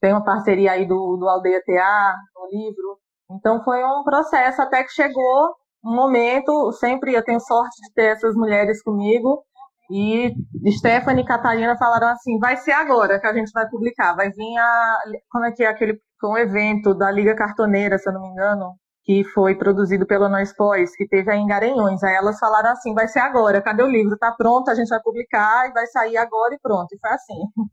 [0.00, 2.98] tem uma parceria aí do, do Aldeia TA no livro.
[3.30, 8.16] Então foi um processo até que chegou um momento, sempre eu tenho sorte de ter
[8.16, 9.42] essas mulheres comigo,
[9.90, 10.32] e
[10.70, 14.56] Stephanie e Catarina falaram assim: vai ser agora que a gente vai publicar, vai vir
[14.56, 14.98] a.
[15.30, 15.98] Como é que é aquele.
[16.24, 18.74] um evento da Liga Cartoneira, se eu não me engano,
[19.04, 22.02] que foi produzido pela Nós Pós, que teve aí em Garanhões.
[22.04, 24.16] Aí elas falaram assim: vai ser agora, cadê o livro?
[24.16, 26.94] Tá pronto, a gente vai publicar e vai sair agora e pronto.
[26.94, 27.40] E foi assim.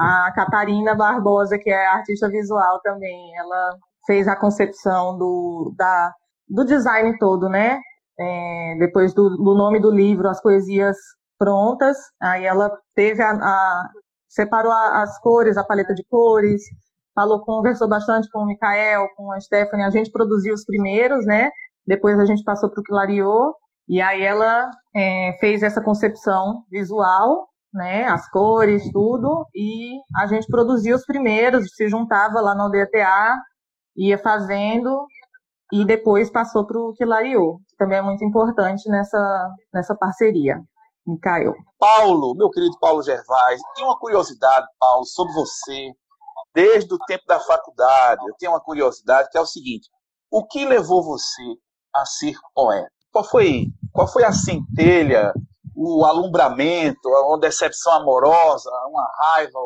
[0.00, 6.12] A Catarina Barbosa, que é artista visual também, ela fez a concepção do, da,
[6.48, 7.80] do design todo, né?
[8.20, 10.96] É, depois do, do, nome do livro, as poesias
[11.38, 13.88] prontas, aí ela teve a, a
[14.28, 16.62] separou a, as cores, a paleta de cores,
[17.14, 21.50] falou, conversou bastante com o Mikael, com a Stephanie, a gente produziu os primeiros, né?
[21.86, 23.54] Depois a gente passou para o Clariô,
[23.88, 28.06] e aí ela é, fez essa concepção visual, né?
[28.06, 33.34] As cores, tudo, e a gente produziu os primeiros, se juntava lá no DTA,
[33.96, 35.06] ia fazendo,
[35.72, 40.60] e depois passou para o Quilariô, que também é muito importante nessa, nessa parceria.
[41.12, 41.54] Micael.
[41.78, 45.92] Paulo, meu querido Paulo Gervais, tem uma curiosidade, Paulo, sobre você,
[46.54, 48.20] desde o tempo da faculdade.
[48.26, 49.88] Eu tenho uma curiosidade que é o seguinte:
[50.30, 51.42] o que levou você
[51.94, 52.90] a ser poeta?
[53.12, 55.32] Qual foi, qual foi a centelha,
[55.74, 59.58] o alumbramento, uma decepção amorosa, uma raiva?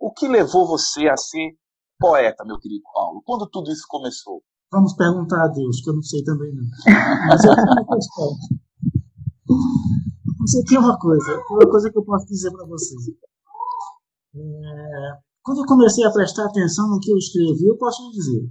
[0.00, 1.52] O que levou você a ser
[1.98, 3.22] poeta, meu querido Paulo?
[3.24, 4.42] Quando tudo isso começou?
[4.70, 6.64] Vamos perguntar a Deus, que eu não sei também não.
[7.28, 8.28] Mas eu tenho uma questão.
[10.48, 13.08] Mas eu tenho uma coisa, uma coisa que eu posso dizer para vocês.
[14.34, 18.50] É, quando eu comecei a prestar atenção no que eu escrevi, eu posso dizer.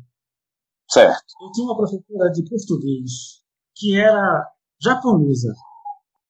[0.92, 1.26] Certo.
[1.42, 3.42] Eu tinha uma professora de português
[3.76, 4.48] que era
[4.80, 5.52] japonesa.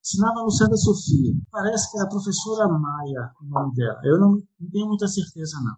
[0.00, 1.34] Ensinava no Santa Sofia.
[1.50, 4.00] Parece que era a professora Maia o nome dela.
[4.04, 5.76] Eu não, não tenho muita certeza, não.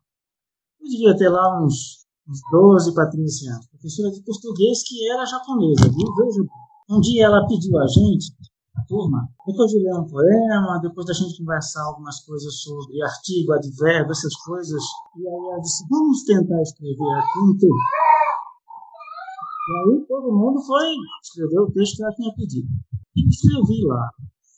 [0.81, 5.27] Eu devia ter lá uns uns 12 para 13 anos, professora de português que era
[5.27, 6.15] japonesa, viu?
[6.15, 6.43] Veja,
[6.89, 8.33] um dia ela pediu a gente,
[8.81, 13.53] a turma, depois de ler um poema, depois da gente conversar algumas coisas sobre artigo,
[13.53, 14.83] advérbio, essas coisas,
[15.17, 17.75] e aí ela disse, vamos tentar escrever aqui um texto.
[19.69, 20.87] E aí todo mundo foi
[21.23, 22.69] escrever o texto que ela tinha pedido.
[23.17, 24.11] E escrevi lá.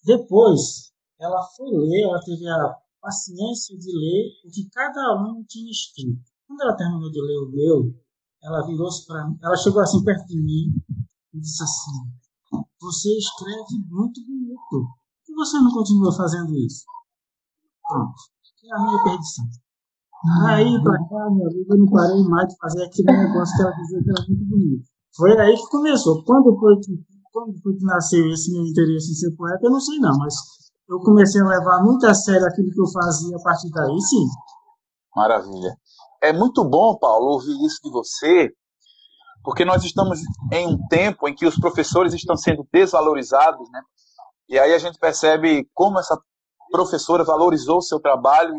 [0.04, 5.70] Depois, ela foi ler, ela teve a paciência de ler o que cada um tinha
[5.70, 6.22] escrito.
[6.46, 7.94] Quando ela terminou de ler o meu,
[8.42, 10.74] ela virou-se para mim, ela chegou assim perto de mim
[11.32, 12.21] e disse assim:
[12.80, 14.70] Você escreve muito bonito.
[14.70, 16.84] Por que você não continua fazendo isso?
[17.88, 18.14] Pronto.
[18.64, 19.44] É a minha perdição.
[20.46, 23.72] Aí pra cá, minha vida, eu não parei mais de fazer aquele negócio que ela
[23.72, 24.84] dizia que era muito bonito.
[25.16, 26.24] Foi aí que começou.
[26.24, 26.92] Quando foi que,
[27.32, 30.34] quando foi que nasceu esse meu interesse em ser poeta, eu não sei não, mas
[30.88, 34.26] eu comecei a levar muito a sério aquilo que eu fazia a partir daí, sim.
[35.16, 35.76] Maravilha
[36.22, 38.54] é muito bom, Paulo, ouvir isso de você,
[39.42, 40.20] porque nós estamos
[40.52, 43.80] em um tempo em que os professores estão sendo desvalorizados, né?
[44.48, 46.18] E aí a gente percebe como essa
[46.70, 48.54] professora valorizou o seu trabalho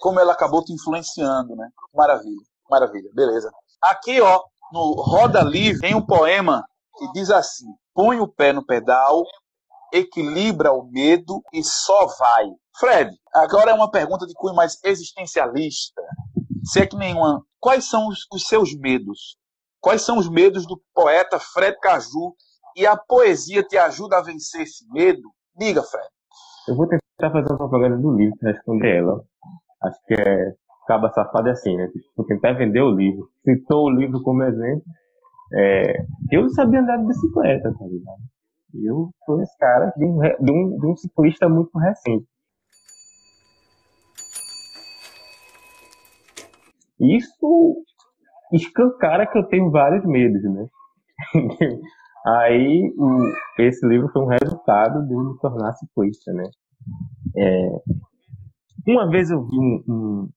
[0.00, 1.68] como ela acabou te influenciando, né?
[1.94, 3.50] Maravilha, maravilha, beleza.
[3.82, 6.62] Aqui, ó, no Roda Livre, tem um poema
[6.98, 9.24] que diz assim: põe o pé no pedal,
[9.90, 12.44] equilibra o medo e só vai.
[12.78, 16.02] Fred, agora é uma pergunta de cunho mais existencialista
[16.66, 19.36] se é que nenhuma, quais são os, os seus medos?
[19.86, 22.34] Quais são os medos do poeta Fred Caju?
[22.76, 25.30] E a poesia te ajuda a vencer esse medo?
[25.56, 26.08] Diga, Fred.
[26.66, 29.22] Eu vou tentar fazer uma propaganda do livro para responder ela.
[29.84, 31.88] Acho que é acaba safado assim, né?
[32.16, 33.30] Vou tentar vender o livro.
[33.44, 34.82] Citou o livro como exemplo.
[35.54, 38.22] É, eu não sabia andar de bicicleta, tá ligado?
[38.74, 42.26] Eu sou esse cara de um, de um, de um ciclista muito recente.
[46.98, 47.84] Isso
[48.52, 50.66] escancara que eu tenho vários medos, né?
[52.26, 52.92] Aí,
[53.58, 56.44] esse livro foi um resultado de eu me tornar ciclista, né?
[57.36, 57.68] É,
[58.86, 60.28] uma vez eu vi um, um,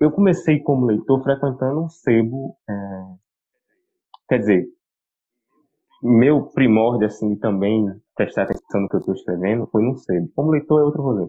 [0.00, 2.56] Eu comecei como leitor frequentando um sebo.
[2.68, 2.74] É,
[4.28, 4.66] quer dizer,
[6.02, 10.30] meu primórdio, assim, também prestar atenção no que eu estou escrevendo foi num sebo.
[10.34, 11.28] Como leitor é outro rolê.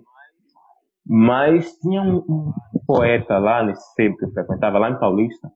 [1.05, 2.53] Mas tinha um, um
[2.85, 5.51] poeta lá nesse sebo que eu frequentava, lá em Paulista,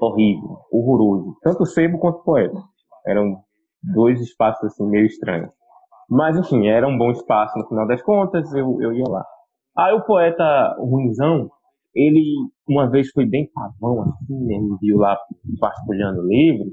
[0.00, 1.36] horrível, horroroso.
[1.42, 2.58] Tanto sebo quanto poeta.
[3.06, 3.38] Eram
[3.82, 5.50] dois espaços assim meio estranhos.
[6.08, 9.24] Mas enfim, era um bom espaço no final das contas, eu, eu ia lá.
[9.76, 11.50] Aí o poeta Ruizão,
[11.94, 12.22] ele
[12.68, 15.18] uma vez foi bem pavão assim, ele viu lá
[15.60, 16.72] vasculhando livros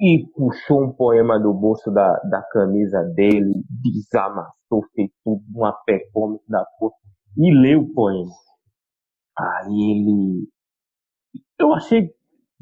[0.00, 6.44] e puxou um poema do bolso da, da camisa dele, desamassou, fez tudo uma performance
[6.48, 6.94] da porra
[7.36, 8.30] e leu o poema.
[9.38, 10.48] Aí ele.
[11.58, 12.10] Eu achei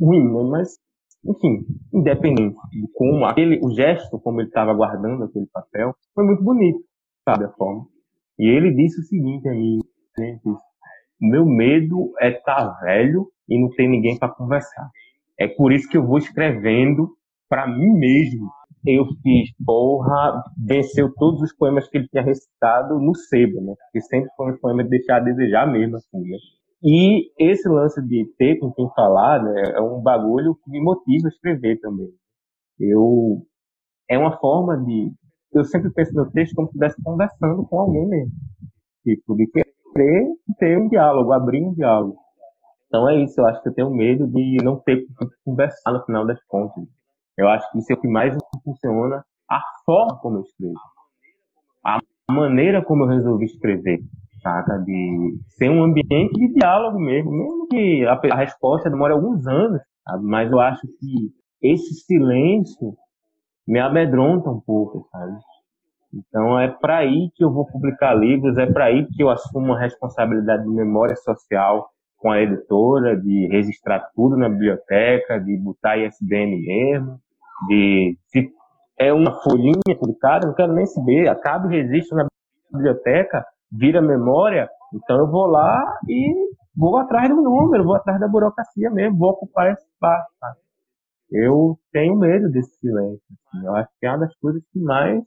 [0.00, 0.42] ruim, né?
[0.50, 0.78] Mas,
[1.24, 6.42] enfim, independente de como, aquele, o gesto, como ele estava guardando aquele papel, foi muito
[6.42, 6.80] bonito,
[7.24, 7.86] sabe a forma.
[8.38, 9.78] E ele disse o seguinte a mim,
[10.16, 10.38] né?
[11.20, 14.88] meu medo é estar tá velho e não ter ninguém para conversar.
[15.38, 17.10] É por isso que eu vou escrevendo
[17.48, 18.48] para mim mesmo,
[18.86, 23.74] eu fiz, porra, venceu todos os poemas que ele tinha recitado no sebo, né?
[23.84, 26.36] Porque sempre foi um poema de deixar a desejar mesmo, assim, né?
[26.82, 31.26] E esse lance de ter com quem falar né, é um bagulho que me motiva
[31.26, 32.08] a escrever também.
[32.78, 33.42] Eu
[34.08, 35.12] é uma forma de
[35.52, 38.32] eu sempre penso no texto como se estivesse conversando com alguém mesmo,
[39.02, 40.26] tipo de querer
[40.58, 42.18] ter um diálogo, abrir um diálogo.
[42.86, 43.40] Então é isso.
[43.40, 45.06] Eu acho que eu tenho medo de não ter que
[45.44, 46.84] conversar no final das contas.
[47.36, 50.74] Eu acho que isso é o que mais funciona a forma como eu escrevo,
[51.84, 51.98] a
[52.30, 54.00] maneira como eu resolvi escrever
[54.48, 54.78] saca?
[54.78, 59.80] De ser um ambiente de diálogo mesmo, mesmo que a, a resposta demore alguns anos,
[60.04, 60.24] sabe?
[60.24, 61.32] Mas eu acho que
[61.62, 62.94] esse silêncio
[63.66, 65.36] me amedronta um pouco, sabe?
[66.14, 69.74] Então é para aí que eu vou publicar livros, é para aí que eu assumo
[69.74, 75.98] a responsabilidade de memória social com a editora, de registrar tudo na biblioteca, de botar
[75.98, 77.20] ISBN mesmo,
[77.68, 78.50] de se
[78.98, 82.26] é uma folhinha publicada, não quero nem saber, acaba e registro na
[82.72, 86.34] biblioteca, vira memória, então eu vou lá e
[86.76, 90.28] vou atrás do número, vou atrás da burocracia mesmo, vou ocupar esse espaço.
[91.30, 93.20] Eu tenho medo desse silêncio.
[93.30, 93.66] Assim.
[93.66, 95.22] Eu acho que é uma das coisas que mais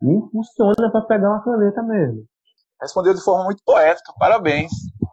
[0.00, 2.24] me impulsiona para pegar uma caneta mesmo.
[2.80, 4.70] Respondeu de forma muito poética, parabéns.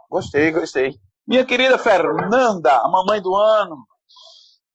[0.09, 0.93] Gostei, gostei.
[1.25, 3.77] Minha querida Fernanda, a mamãe do ano.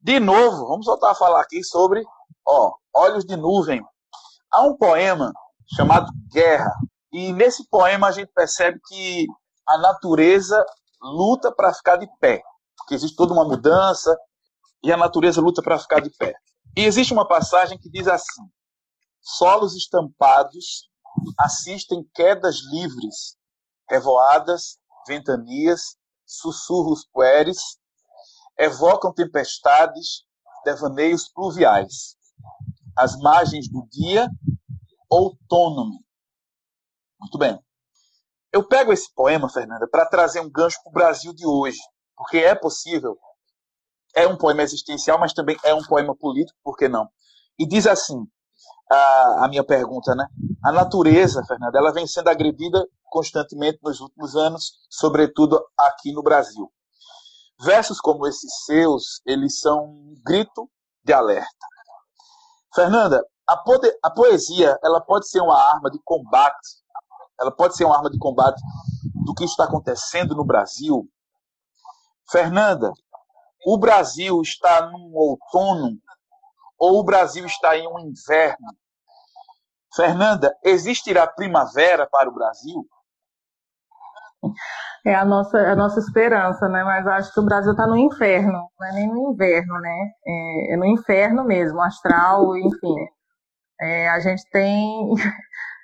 [0.01, 2.03] De novo, vamos voltar a falar aqui sobre
[2.47, 3.83] ó, Olhos de Nuvem.
[4.51, 5.31] Há um poema
[5.77, 6.73] chamado Guerra,
[7.13, 9.27] e nesse poema a gente percebe que
[9.67, 10.65] a natureza
[11.01, 12.43] luta para ficar de pé,
[12.77, 14.17] porque existe toda uma mudança
[14.83, 16.35] e a natureza luta para ficar de pé.
[16.77, 18.43] E existe uma passagem que diz assim:
[19.21, 20.89] solos estampados
[21.39, 23.37] assistem quedas livres,
[23.89, 27.59] revoadas, ventanias, sussurros pueres,
[28.59, 30.25] evocam tempestades,
[30.65, 32.17] devaneios pluviais.
[32.97, 34.29] As margens do dia,
[35.09, 36.08] outono
[37.21, 37.59] muito bem.
[38.53, 41.79] Eu pego esse poema, Fernanda, para trazer um gancho para o Brasil de hoje,
[42.17, 43.19] porque é possível.
[44.15, 47.09] É um poema existencial, mas também é um poema político, por que não?
[47.59, 48.27] E diz assim,
[48.91, 50.27] a, a minha pergunta, né?
[50.65, 56.73] A natureza, Fernanda, ela vem sendo agredida constantemente nos últimos anos, sobretudo aqui no Brasil.
[57.61, 60.71] Versos como esses seus, eles são um grito
[61.05, 61.67] de alerta.
[62.75, 66.57] Fernanda, a, poder, a poesia, ela pode ser uma arma de combate
[67.41, 68.61] ela pode ser uma arma de combate
[69.25, 71.09] do que está acontecendo no Brasil.
[72.31, 72.93] Fernanda,
[73.67, 75.99] o Brasil está num outono
[76.79, 78.69] ou o Brasil está em um inverno?
[79.95, 82.87] Fernanda, existirá primavera para o Brasil?
[85.05, 86.85] É a nossa, a nossa esperança, né?
[86.85, 90.11] Mas acho que o Brasil está no inferno, não é nem no inverno, né?
[90.27, 92.95] É, é no inferno mesmo, astral, enfim.
[93.81, 95.15] É, a gente tem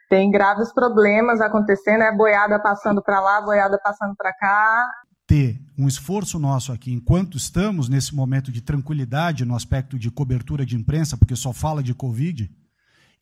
[0.09, 4.91] tem graves problemas acontecendo, é boiada passando para lá, boiada passando para cá.
[5.27, 10.67] Ter um esforço nosso aqui, enquanto estamos nesse momento de tranquilidade no aspecto de cobertura
[10.67, 12.51] de imprensa, porque só fala de Covid,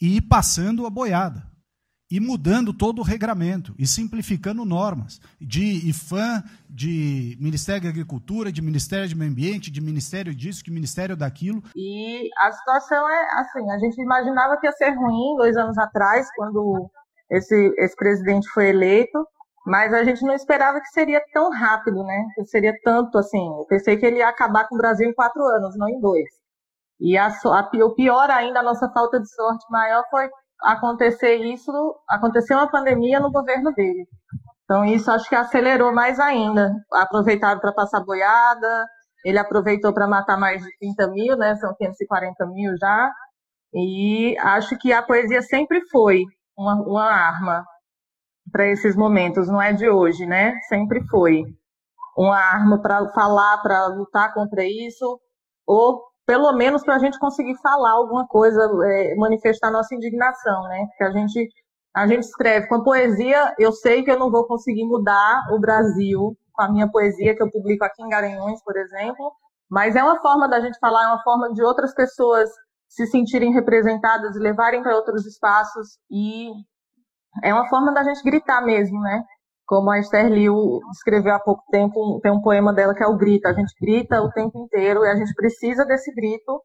[0.00, 1.51] e ir passando a boiada
[2.12, 8.60] e mudando todo o regramento e simplificando normas de IFAM, de Ministério da Agricultura, de
[8.60, 11.62] Ministério do Meio Ambiente, de Ministério disso, de Ministério daquilo.
[11.74, 16.28] E a situação é assim, a gente imaginava que ia ser ruim dois anos atrás,
[16.36, 16.90] quando
[17.30, 19.26] esse, esse presidente foi eleito,
[19.64, 22.26] mas a gente não esperava que seria tão rápido, né?
[22.34, 23.42] Que seria tanto assim.
[23.58, 26.28] Eu pensei que ele ia acabar com o Brasil em quatro anos, não em dois.
[27.00, 30.28] E a, a, o pior ainda, a nossa falta de sorte maior foi
[30.64, 31.72] acontecer isso,
[32.08, 34.06] aconteceu uma pandemia no governo dele.
[34.64, 36.72] Então isso acho que acelerou mais ainda.
[36.92, 38.86] Aproveitaram para passar boiada,
[39.24, 41.54] ele aproveitou para matar mais de 30 mil, né?
[41.56, 43.12] São 540 mil já.
[43.74, 46.24] E acho que a poesia sempre foi
[46.56, 47.64] uma, uma arma
[48.50, 50.54] para esses momentos, não é de hoje, né?
[50.68, 51.44] Sempre foi
[52.16, 55.20] uma arma para falar, para lutar contra isso,
[55.66, 60.86] ou pelo menos para a gente conseguir falar alguma coisa, é, manifestar nossa indignação, né?
[60.96, 61.48] Que a gente
[61.94, 65.60] a gente escreve com a poesia, eu sei que eu não vou conseguir mudar o
[65.60, 69.32] Brasil com a minha poesia que eu publico aqui em Garanhuns, por exemplo,
[69.70, 72.48] mas é uma forma da gente falar, é uma forma de outras pessoas
[72.88, 76.50] se sentirem representadas e levarem para outros espaços e
[77.42, 79.24] é uma forma da gente gritar mesmo, né?
[79.66, 83.16] Como a Esther Liu escreveu há pouco tempo, tem um poema dela que é o
[83.16, 83.46] grito.
[83.46, 86.62] A gente grita o tempo inteiro e a gente precisa desse grito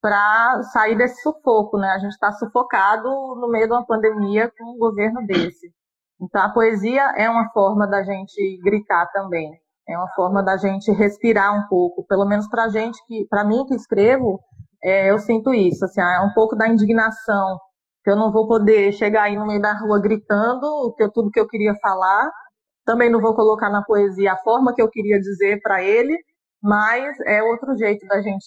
[0.00, 1.88] para sair desse sufoco, né?
[1.88, 5.72] A gente está sufocado no meio de uma pandemia com um governo desse.
[6.20, 9.50] Então a poesia é uma forma da gente gritar também.
[9.88, 13.64] É uma forma da gente respirar um pouco, pelo menos para gente que, para mim
[13.66, 14.40] que escrevo,
[14.82, 15.84] é, eu sinto isso.
[15.84, 17.58] Assim, é um pouco da indignação
[18.04, 21.40] que eu não vou poder chegar aí no meio da rua gritando que tudo que
[21.40, 22.30] eu queria falar,
[22.86, 26.16] Também não vou colocar na poesia a forma que eu queria dizer para ele,
[26.62, 28.46] mas é outro jeito da gente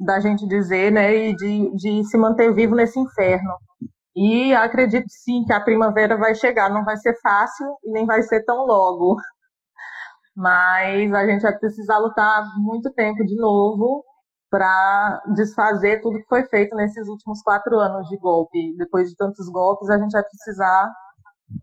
[0.00, 3.54] da gente dizer, né, e de, de se manter vivo nesse inferno.
[4.16, 8.22] E acredito sim que a primavera vai chegar, não vai ser fácil e nem vai
[8.22, 9.16] ser tão logo.
[10.36, 14.04] Mas a gente vai precisar lutar muito tempo de novo
[14.52, 18.76] para desfazer tudo que foi feito nesses últimos quatro anos de golpe.
[18.76, 20.92] Depois de tantos golpes, a gente vai precisar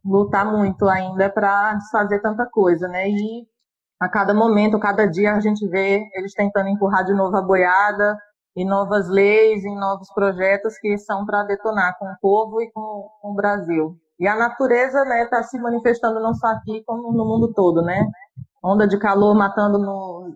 [0.04, 3.08] lutar muito ainda para desfazer tanta coisa, né?
[3.08, 3.48] E
[4.00, 8.18] a cada momento, cada dia a gente vê eles tentando empurrar de novo a boiada
[8.56, 13.08] e novas leis e novos projetos que são para detonar com o povo e com,
[13.22, 13.96] com, o Brasil.
[14.20, 18.10] E a natureza está né, se manifestando não só aqui, como no mundo todo, né?
[18.64, 20.36] Onda de calor matando no,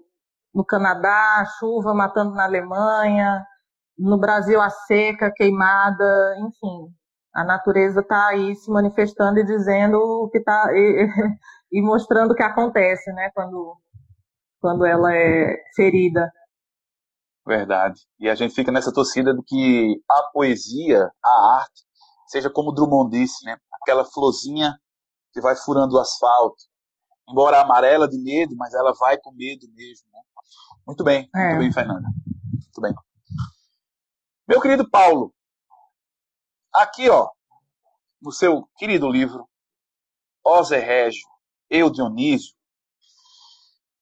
[0.54, 3.46] no Canadá, chuva matando na Alemanha,
[3.98, 6.94] no Brasil a seca, queimada, enfim,
[7.34, 11.10] a natureza está aí se manifestando e dizendo o que está e,
[11.72, 13.78] e, mostrando o que acontece, né, quando
[14.60, 16.32] quando ela é ferida.
[17.46, 18.00] Verdade.
[18.18, 21.84] E a gente fica nessa torcida de que a poesia, a arte,
[22.28, 24.74] seja como Drummond disse, né, aquela florzinha
[25.34, 26.64] que vai furando o asfalto,
[27.28, 30.08] embora amarela de medo, mas ela vai com medo mesmo.
[30.14, 30.22] Né?
[30.86, 31.48] Muito bem, é.
[31.50, 32.08] muito bem, Fernanda.
[32.52, 32.94] Muito bem.
[34.48, 35.34] Meu querido Paulo,
[36.74, 37.30] Aqui, ó,
[38.20, 39.48] no seu querido livro,
[40.44, 41.22] Ose Régio,
[41.70, 42.56] Eu Dionísio,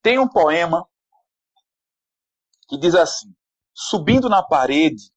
[0.01, 0.87] tem um poema
[2.69, 3.35] que diz assim:
[3.73, 5.11] Subindo na parede,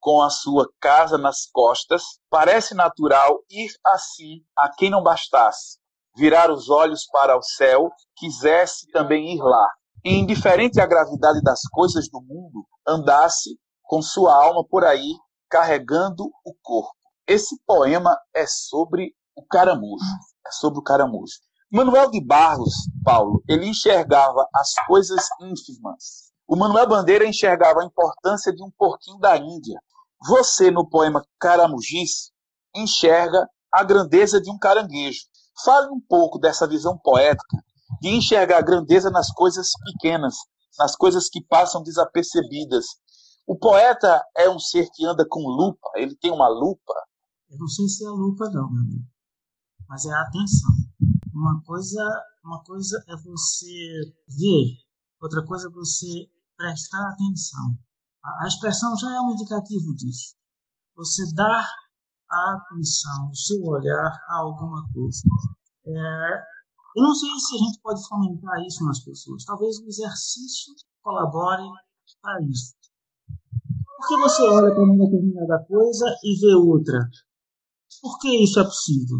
[0.00, 5.78] com a sua casa nas costas, parece natural ir assim a quem não bastasse,
[6.16, 9.70] virar os olhos para o céu, quisesse também ir lá,
[10.06, 15.12] e indiferente à gravidade das coisas do mundo, andasse com sua alma por aí
[15.50, 16.94] carregando o corpo.
[17.26, 20.04] Esse poema é sobre o caramujo.
[20.46, 21.34] É sobre o caramujo.
[21.72, 22.72] Manuel de Barros,
[23.04, 26.30] Paulo, ele enxergava as coisas ínfimas.
[26.46, 29.80] O Manuel Bandeira enxergava a importância de um porquinho da Índia.
[30.28, 32.30] Você, no poema Caramujice,
[32.76, 35.22] enxerga a grandeza de um caranguejo.
[35.64, 37.56] Fale um pouco dessa visão poética
[38.00, 40.34] de enxergar a grandeza nas coisas pequenas,
[40.78, 42.86] nas coisas que passam desapercebidas,
[43.46, 46.94] o poeta é um ser que anda com lupa, ele tem uma lupa.
[47.48, 49.04] Eu não sei se é lupa não, meu amigo,
[49.88, 50.70] mas é a atenção.
[51.32, 52.02] Uma coisa,
[52.44, 54.76] uma coisa é você ver,
[55.20, 57.78] outra coisa é você prestar atenção.
[58.24, 60.34] A, expressão já é um indicativo disso.
[60.96, 61.70] Você dar
[62.28, 65.22] a atenção, o seu olhar a alguma coisa.
[65.86, 66.44] É,
[66.96, 69.44] eu não sei se a gente pode fomentar isso nas pessoas.
[69.44, 70.72] Talvez o exercício
[71.02, 71.68] colabore
[72.22, 72.74] para isso.
[73.28, 76.98] Por que você olha para uma determinada coisa e vê outra?
[78.00, 79.18] Por que isso é possível?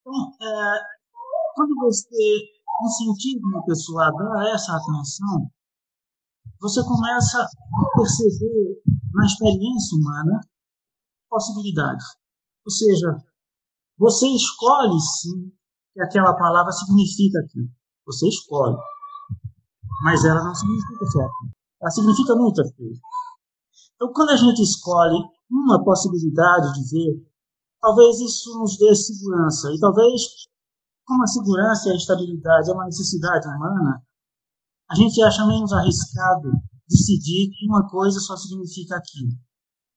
[0.00, 0.80] Então, é,
[1.54, 2.48] quando você
[2.82, 5.50] incentiva uma pessoa a dar essa atenção,
[6.60, 8.82] você começa a perceber
[9.12, 10.40] na experiência humana
[11.28, 12.06] possibilidades.
[12.64, 13.16] Ou seja,
[13.98, 15.59] você escolhe sim
[15.92, 17.68] que aquela palavra significa aquilo.
[18.06, 18.76] Você escolhe.
[20.02, 21.28] Mas ela não significa só.
[21.82, 22.98] Ela significa muitas coisas.
[23.94, 25.18] Então, quando a gente escolhe
[25.50, 27.30] uma possibilidade de ver,
[27.80, 29.70] talvez isso nos dê segurança.
[29.72, 30.22] E talvez,
[31.04, 34.02] como a segurança e a estabilidade é uma necessidade humana,
[34.90, 36.50] a gente acha menos arriscado
[36.88, 39.32] decidir que uma coisa só significa aquilo.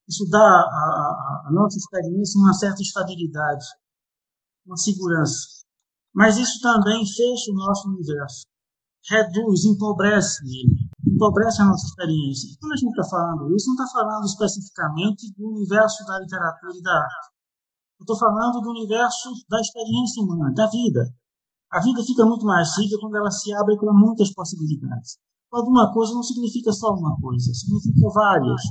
[0.07, 3.65] Isso dá à nossa experiência uma certa estabilidade,
[4.65, 5.62] uma segurança.
[6.13, 8.45] Mas isso também fecha o nosso universo,
[9.09, 12.49] reduz, empobrece ele empobrece a nossa experiência.
[12.49, 16.73] E quando a gente está falando isso, não está falando especificamente do universo da literatura
[16.75, 17.29] e da arte.
[17.99, 21.13] Eu estou falando do universo da experiência humana, da vida.
[21.71, 25.17] A vida fica muito mais rica quando ela se abre para muitas possibilidades.
[25.51, 28.61] Alguma coisa não significa só uma coisa, significa várias.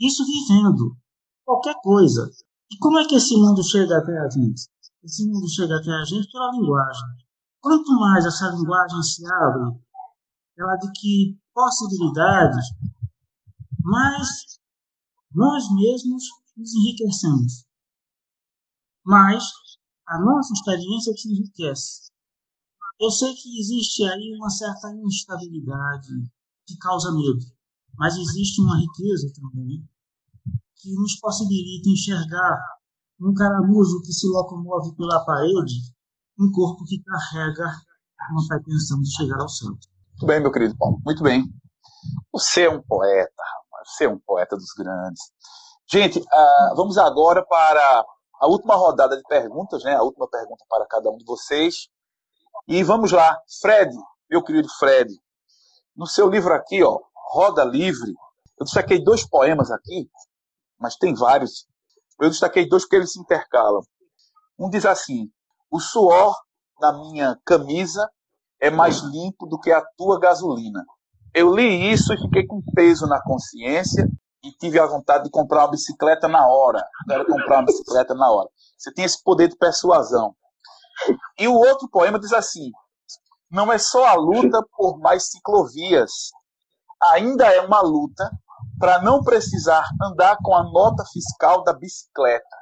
[0.00, 0.96] Isso vivendo,
[1.44, 2.30] qualquer coisa.
[2.70, 4.68] E como é que esse mundo chega até a gente?
[5.08, 7.08] Esse mundo chega até a gente pela linguagem.
[7.62, 9.80] Quanto mais essa linguagem se abre,
[10.58, 12.66] ela adquire possibilidades,
[13.82, 14.60] mas
[15.32, 17.64] nós mesmos nos enriquecemos.
[19.02, 19.44] Mas
[20.06, 22.12] a nossa experiência se enriquece.
[23.00, 26.30] Eu sei que existe aí uma certa instabilidade
[26.66, 27.46] que causa medo,
[27.96, 29.88] mas existe uma riqueza também
[30.76, 32.77] que nos possibilita enxergar
[33.20, 35.74] um caramujo que se locomove pela parede,
[36.38, 37.70] um corpo que carrega
[38.30, 39.70] uma pretensão de chegar ao céu.
[39.70, 41.44] Muito bem, meu querido Paulo, muito bem.
[42.32, 43.42] Você é um poeta.
[43.84, 45.22] Você é um poeta dos grandes.
[45.90, 48.04] Gente, uh, vamos agora para
[48.40, 49.94] a última rodada de perguntas, né?
[49.94, 51.88] A última pergunta para cada um de vocês.
[52.66, 53.94] E vamos lá, Fred,
[54.30, 55.10] meu querido Fred,
[55.96, 56.98] no seu livro aqui, ó,
[57.32, 58.12] Roda Livre,
[58.58, 60.10] eu destaquei dois poemas aqui,
[60.78, 61.66] mas tem vários.
[62.20, 63.82] Eu destaquei dois porque eles se intercalam.
[64.58, 65.30] Um diz assim:
[65.70, 66.36] O suor
[66.80, 68.10] na minha camisa
[68.60, 70.84] é mais limpo do que a tua gasolina.
[71.34, 74.08] Eu li isso e fiquei com peso na consciência
[74.42, 76.84] e tive a vontade de comprar uma bicicleta na hora.
[77.06, 78.48] Quero comprar uma bicicleta na hora.
[78.76, 80.34] Você tem esse poder de persuasão.
[81.38, 82.70] E o outro poema diz assim:
[83.50, 86.30] Não é só a luta por mais ciclovias,
[87.12, 88.28] ainda é uma luta
[88.78, 92.56] para não precisar andar com a nota fiscal da bicicleta.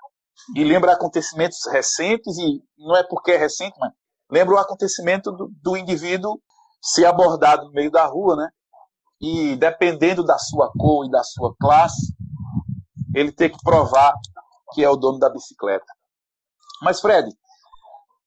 [0.54, 3.92] E lembra acontecimentos recentes, e não é porque é recente, mas
[4.30, 6.40] lembra o acontecimento do, do indivíduo
[6.80, 8.48] ser abordado no meio da rua, né?
[9.20, 12.14] E dependendo da sua cor e da sua classe,
[13.14, 14.14] ele ter que provar
[14.72, 15.86] que é o dono da bicicleta.
[16.82, 17.30] Mas, Fred,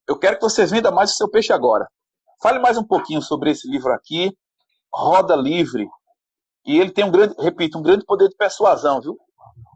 [0.07, 1.87] eu quero que você venda mais o seu peixe agora.
[2.41, 4.35] Fale mais um pouquinho sobre esse livro aqui,
[4.91, 5.87] Roda Livre,
[6.65, 9.17] e ele tem um grande, repito, um grande poder de persuasão, viu?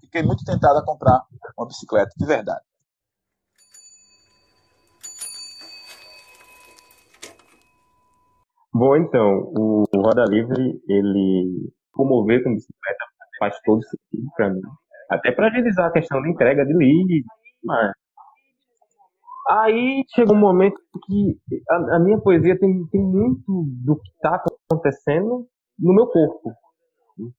[0.02, 1.24] Fiquei muito tentado a comprar
[1.58, 2.62] uma bicicleta, de verdade.
[8.74, 13.06] Bom, então, o Roda Livre, ele promover com bicicleta
[13.40, 14.62] faz todo sentido para mim.
[15.10, 17.24] Até para agilizar a questão da entrega de lead,
[17.64, 17.94] mas
[19.50, 21.38] Aí chega um momento que
[21.70, 25.46] a, a minha poesia tem, tem muito do que está acontecendo
[25.78, 26.54] no meu corpo.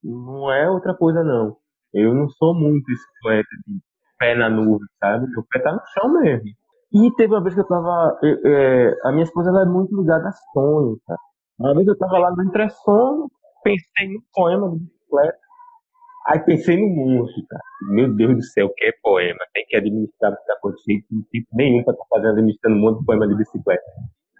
[0.02, 1.56] Não é outra coisa, não.
[1.92, 3.78] Eu não sou muito esse poeta de
[4.18, 5.26] pé na nuvem, sabe?
[5.28, 6.48] Meu pé tá no chão mesmo.
[6.92, 8.18] E teve uma vez que eu tava.
[8.22, 11.18] É, a minha esposa ela é muito ligada a sonhos, cara.
[11.58, 13.30] Uma vez eu tava lá no entressono,
[13.62, 15.38] pensei no poema de bicicleta.
[16.26, 17.62] Aí pensei no monstro, cara.
[17.90, 19.38] Meu Deus do céu, que é poema?
[19.52, 21.04] Tem que administrar tá acontecendo.
[21.10, 23.82] Não tem nenhum pra estar tá fazendo, administrando um monte de poema de bicicleta.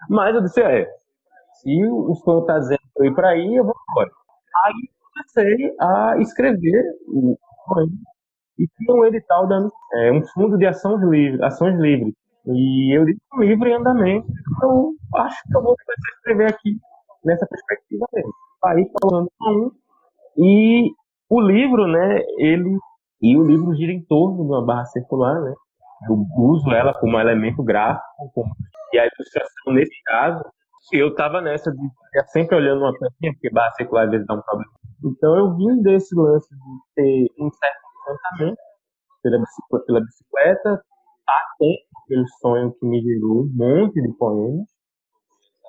[0.09, 0.89] Mas eu disse, é,
[1.61, 4.09] se o sonho tá dizendo pra eu ir pra aí, eu vou embora.
[4.65, 6.83] Aí comecei a escrever.
[8.57, 12.13] E tinha um edital dando é, um fundo de ações livres, ações livres.
[12.45, 14.27] E eu disse um livro em andamento.
[14.61, 16.77] Eu acho que eu vou começar a escrever aqui
[17.23, 18.31] nessa perspectiva mesmo.
[18.65, 19.71] Aí falando um
[20.37, 20.91] e
[21.29, 22.77] o livro, né, ele
[23.21, 25.53] e o livro gira em torno de uma barra circular, né?
[26.07, 28.53] Eu uso ela como elemento gráfico, como,
[28.93, 30.43] e a ilustração nesse caso
[30.93, 31.89] eu estava nessa de
[32.27, 34.71] sempre olhando uma plantinha, porque barra circular às vezes dá um problema.
[35.05, 38.57] Então eu vim desse lance de ter um certo encantamento
[39.21, 40.83] pela bicicleta, pela bicicleta
[41.27, 44.67] até aquele sonho que me gerou um monte de poemas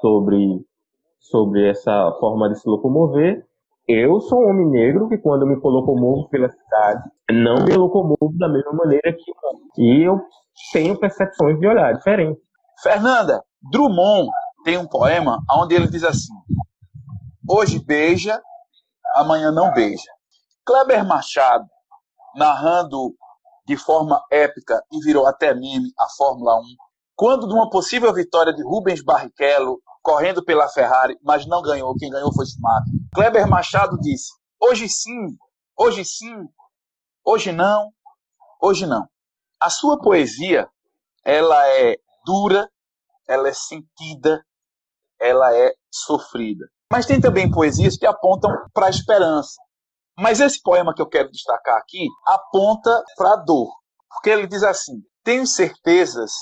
[0.00, 0.64] sobre,
[1.20, 3.44] sobre essa forma de se locomover.
[3.88, 8.48] Eu sou um homem negro que quando me locomovo pela cidade, não me locomovo da
[8.48, 9.32] mesma maneira que
[9.80, 10.20] E eu
[10.72, 12.42] tenho percepções de olhar diferentes.
[12.82, 14.28] Fernanda, Drummond
[14.64, 16.34] tem um poema onde ele diz assim:
[17.48, 18.40] Hoje beija,
[19.14, 20.10] amanhã não beija.
[20.64, 21.66] Kleber Machado,
[22.34, 23.14] narrando
[23.66, 26.62] de forma épica e virou até meme a Fórmula 1,
[27.14, 32.10] quando de uma possível vitória de Rubens Barrichello correndo pela Ferrari, mas não ganhou, quem
[32.10, 32.92] ganhou foi Schumacher.
[33.12, 35.36] Kleber Machado disse: Hoje sim,
[35.76, 36.48] hoje sim,
[37.24, 37.90] hoje não,
[38.62, 39.08] hoje não.
[39.60, 40.68] A sua poesia,
[41.24, 42.70] ela é dura,
[43.26, 44.44] ela é sentida,
[45.18, 46.66] ela é sofrida.
[46.90, 49.54] Mas tem também poesias que apontam para a esperança.
[50.18, 53.70] Mas esse poema que eu quero destacar aqui aponta para a dor.
[54.08, 56.32] Porque ele diz assim: Tenho certezas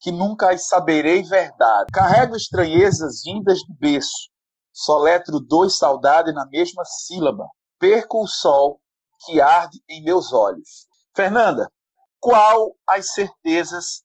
[0.00, 1.92] que nunca as saberei verdade.
[1.92, 4.30] Carrego estranhezas vindas do berço.
[4.72, 7.46] Soletro dois saudade na mesma sílaba.
[7.78, 8.80] Perco o sol
[9.24, 10.88] que arde em meus olhos.
[11.14, 11.70] Fernanda,
[12.18, 14.02] qual as certezas,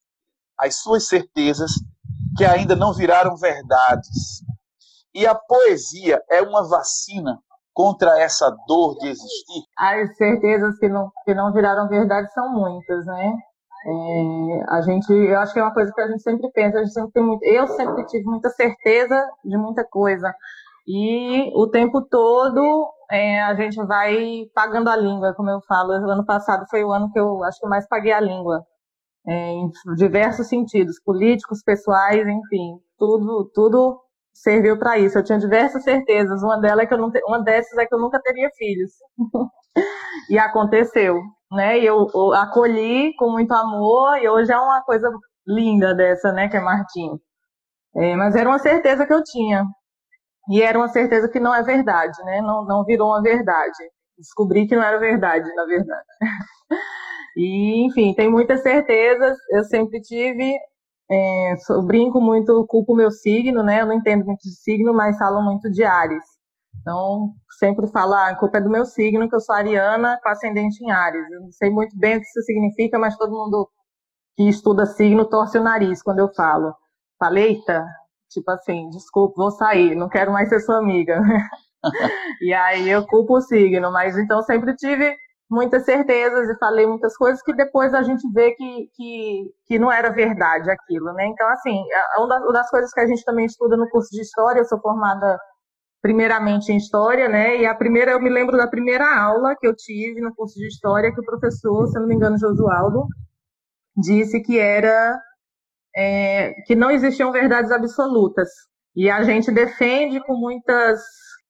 [0.60, 1.72] as suas certezas
[2.38, 4.42] que ainda não viraram verdades.
[5.16, 7.40] E a poesia é uma vacina
[7.74, 9.64] contra essa dor de existir?
[9.78, 13.34] As certezas que não, que não viraram verdade são muitas, né?
[13.88, 16.84] É, a gente, eu acho que é uma coisa que a gente sempre pensa, a
[16.84, 20.36] gente sempre tem muito, eu sempre tive muita certeza de muita coisa.
[20.86, 25.92] E o tempo todo é, a gente vai pagando a língua, como eu falo.
[25.92, 28.66] O ano passado foi o ano que eu acho que eu mais paguei a língua
[29.28, 34.05] é, em diversos sentidos, políticos, pessoais, enfim, tudo, tudo
[34.36, 35.18] serviu para isso.
[35.18, 36.44] Eu tinha diversas certezas.
[36.44, 37.22] Uma delas é que eu não te...
[37.26, 38.92] uma dessas é que eu nunca teria filhos.
[40.30, 41.22] e aconteceu,
[41.52, 41.80] né?
[41.80, 45.10] E eu, eu, acolhi com muito amor e hoje é uma coisa
[45.48, 46.50] linda dessa, né?
[46.50, 47.12] Que é Martim.
[47.96, 49.66] É, mas era uma certeza que eu tinha.
[50.50, 52.42] E era uma certeza que não é verdade, né?
[52.42, 53.78] Não, não virou uma verdade.
[54.18, 56.06] Descobri que não era verdade, na verdade.
[57.38, 59.38] E, enfim, tem muitas certezas.
[59.52, 60.54] Eu sempre tive.
[61.10, 63.82] É, brinco muito, culpo meu signo, né?
[63.82, 66.24] Eu não entendo muito de signo, mas falo muito de Ares.
[66.82, 70.30] Então, sempre falo, ah, a culpa é do meu signo, que eu sou ariana com
[70.30, 71.30] ascendente em Ares.
[71.32, 73.70] Eu não sei muito bem o que isso significa, mas todo mundo
[74.36, 76.76] que estuda signo torce o nariz quando eu falo.
[77.20, 77.86] Falei, eita,
[78.30, 81.22] tipo assim, desculpa, vou sair, não quero mais ser sua amiga.
[82.42, 85.16] e aí eu culpo o signo, mas então sempre tive
[85.50, 89.92] muitas certezas e falei muitas coisas que depois a gente vê que, que, que não
[89.92, 91.28] era verdade aquilo, né?
[91.28, 91.80] Então, assim,
[92.18, 95.38] uma das coisas que a gente também estuda no curso de História, eu sou formada
[96.02, 97.58] primeiramente em História, né?
[97.58, 100.68] E a primeira, eu me lembro da primeira aula que eu tive no curso de
[100.68, 103.08] História, que o professor, se não me engano, Josualdo,
[103.96, 105.20] disse que era
[105.96, 108.50] é, que não existiam verdades absolutas.
[108.96, 111.02] E a gente defende com muitas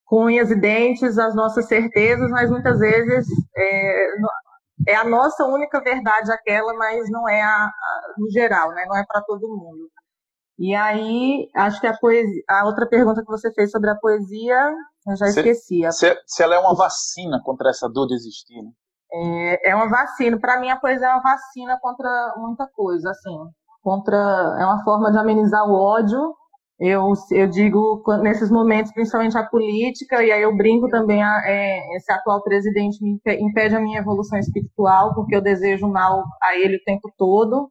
[0.06, 3.28] com unhas e dentes as nossas certezas, mas muitas vezes
[3.58, 4.08] é,
[4.88, 8.86] é a nossa única verdade aquela, mas não é a, a no geral, né?
[8.88, 9.90] não é para todo mundo.
[10.58, 14.74] E aí, acho que a poesia, a outra pergunta que você fez sobre a poesia,
[15.08, 15.82] eu já se, esqueci.
[15.92, 18.72] Se, se, ela é uma vacina contra essa dor de existir, né?
[19.12, 20.40] É, é uma vacina.
[20.40, 23.38] Para mim, a poesia é uma vacina contra muita coisa, assim.
[23.84, 24.16] Contra,
[24.58, 26.34] é uma forma de amenizar o ódio.
[26.80, 31.96] Eu, eu digo, nesses momentos, principalmente a política, e aí eu brinco também, a, é,
[31.96, 36.76] esse atual presidente me impede a minha evolução espiritual, porque eu desejo mal a ele
[36.76, 37.70] o tempo todo.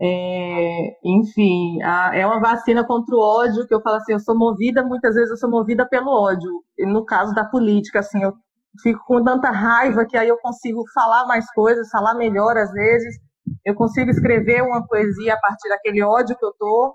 [0.00, 4.36] É, enfim, a, é uma vacina contra o ódio, que eu falo assim, eu sou
[4.36, 6.50] movida, muitas vezes eu sou movida pelo ódio.
[6.78, 8.34] E no caso da política, assim, eu
[8.82, 13.16] fico com tanta raiva que aí eu consigo falar mais coisas, falar melhor às vezes.
[13.64, 16.94] Eu consigo escrever uma poesia a partir daquele ódio que eu tô.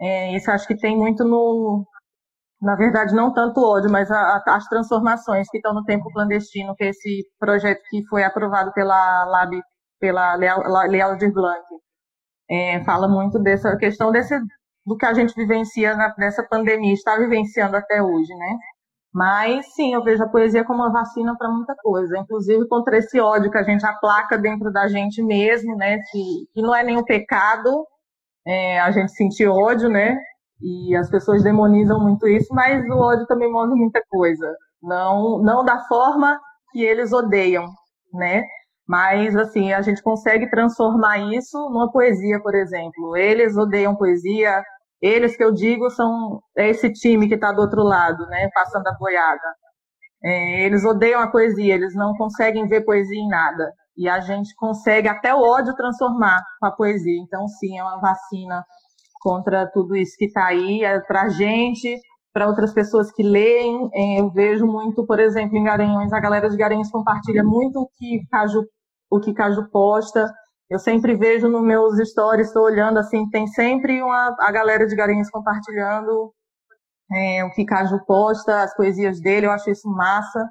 [0.00, 1.84] É, isso acho que tem muito no,
[2.60, 6.74] na verdade, não tanto ódio, mas a, a, as transformações que estão no tempo clandestino,
[6.74, 9.60] que é esse projeto que foi aprovado pela Lab,
[10.00, 11.64] pela Leal de Blanc,
[12.50, 14.38] é, fala muito dessa questão desse,
[14.86, 16.14] do que a gente vivencia na,
[16.50, 18.58] pandemia, está vivenciando até hoje, né?
[19.12, 23.20] Mas sim, eu vejo a poesia como uma vacina para muita coisa, inclusive contra esse
[23.20, 25.98] ódio que a gente aplaca dentro da gente mesmo, né?
[26.10, 27.86] Que, que não é nenhum pecado
[28.48, 30.16] é, a gente sentir ódio, né?
[30.60, 34.56] E as pessoas demonizam muito isso, mas o ódio também move muita coisa.
[34.82, 36.40] Não, não da forma
[36.72, 37.66] que eles odeiam,
[38.12, 38.42] né?
[38.86, 43.16] Mas, assim, a gente consegue transformar isso numa poesia, por exemplo.
[43.16, 44.62] Eles odeiam poesia,
[45.00, 48.86] eles que eu digo são é esse time que está do outro lado, né, passando
[48.88, 49.54] a boiada.
[50.24, 53.72] É, eles odeiam a poesia, eles não conseguem ver poesia em nada.
[53.98, 57.20] E a gente consegue até o ódio transformar com a poesia.
[57.20, 58.64] Então, sim, é uma vacina
[59.20, 62.00] contra tudo isso que está aí, é para a gente,
[62.32, 63.90] para outras pessoas que leem.
[63.92, 67.88] É, eu vejo muito, por exemplo, em Garanhões, a galera de Garanhões compartilha muito o
[67.96, 68.64] que Caju,
[69.10, 70.32] o que Caju posta.
[70.70, 74.94] Eu sempre vejo nos meus stories, estou olhando assim, tem sempre uma, a galera de
[74.94, 76.32] Garanhuns compartilhando
[77.10, 80.46] é, o que Caju posta, as poesias dele, eu acho isso massa.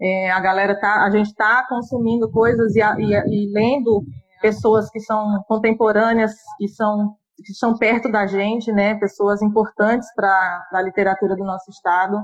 [0.00, 4.02] É, a galera tá, a gente está consumindo coisas e, e, e, lendo
[4.42, 8.94] pessoas que são contemporâneas, que são que estão perto da gente, né?
[8.94, 12.16] Pessoas importantes para a literatura do nosso estado.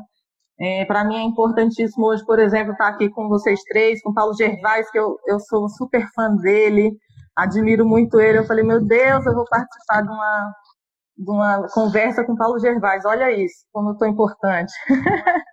[0.60, 4.14] É, para mim é importantíssimo hoje, por exemplo, estar tá aqui com vocês três, com
[4.14, 6.92] Paulo Gervais, que eu, eu sou super fã dele
[7.36, 8.38] admiro muito ele.
[8.38, 10.52] Eu falei, meu Deus, eu vou participar de uma,
[11.16, 13.04] de uma conversa com Paulo Gervais.
[13.04, 14.72] Olha isso, como eu estou importante.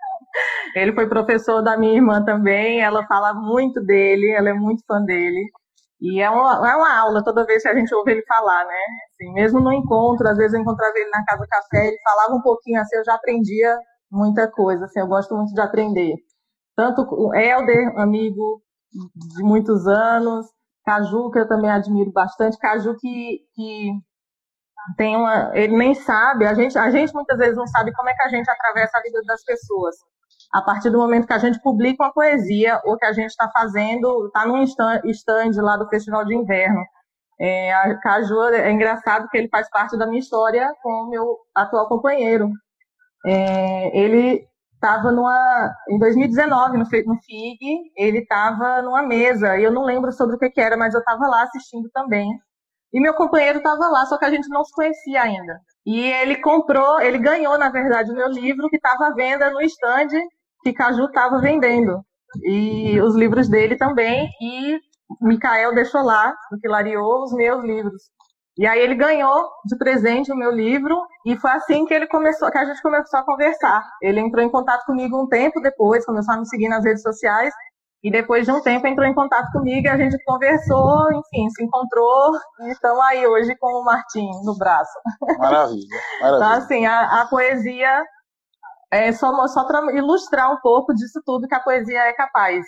[0.75, 5.01] ele foi professor da minha irmã também, ela fala muito dele, ela é muito fã
[5.03, 5.51] dele.
[5.99, 8.79] E é uma, é uma aula toda vez que a gente ouve ele falar, né?
[9.09, 12.41] Assim, mesmo no encontro, às vezes eu encontrava ele na casa café, ele falava um
[12.41, 13.77] pouquinho assim, eu já aprendia
[14.11, 16.15] muita coisa, assim, eu gosto muito de aprender.
[16.75, 18.61] Tanto o Helder, amigo
[19.35, 20.45] de muitos anos,
[20.85, 22.57] Caju, que eu também admiro bastante.
[22.57, 23.91] Caju que, que
[24.95, 25.51] tem uma.
[25.53, 28.29] Ele nem sabe, a gente, a gente muitas vezes não sabe como é que a
[28.29, 29.95] gente atravessa a vida das pessoas.
[30.53, 33.49] A partir do momento que a gente publica uma poesia, ou que a gente está
[33.51, 35.01] fazendo, está num stand,
[35.61, 36.81] lá do Festival de Inverno.
[37.39, 41.37] É, a Caju é engraçado que ele faz parte da minha história com o meu
[41.53, 42.49] atual companheiro.
[43.25, 49.71] É, ele estava numa em 2019 no, no FIG, ele estava numa mesa e eu
[49.71, 52.27] não lembro sobre o que, que era, mas eu estava lá assistindo também.
[52.93, 55.59] E meu companheiro estava lá, só que a gente não se conhecia ainda.
[55.85, 59.61] E ele comprou, ele ganhou na verdade o meu livro que estava à venda no
[59.61, 60.09] stand
[60.71, 62.01] que Caju estava vendendo
[62.43, 64.79] e os livros dele também e
[65.21, 68.01] Mikael deixou lá, que lariou os meus livros.
[68.57, 72.51] E aí ele ganhou de presente o meu livro e foi assim que ele começou,
[72.51, 73.83] que a gente começou a conversar.
[74.01, 77.53] Ele entrou em contato comigo um tempo depois, começou a me seguir nas redes sociais
[78.03, 82.33] E depois de um tempo entrou em contato comigo, a gente conversou, enfim, se encontrou
[82.61, 84.99] e estamos aí hoje com o Martim no braço.
[85.37, 85.87] Maravilha,
[86.21, 86.35] maravilha.
[86.35, 88.03] Então, assim, a, a poesia
[88.91, 92.65] é só, só para ilustrar um pouco disso tudo que a poesia é capaz.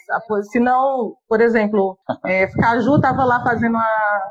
[0.51, 4.21] Se não, por exemplo, é, Caju estava lá fazendo uma,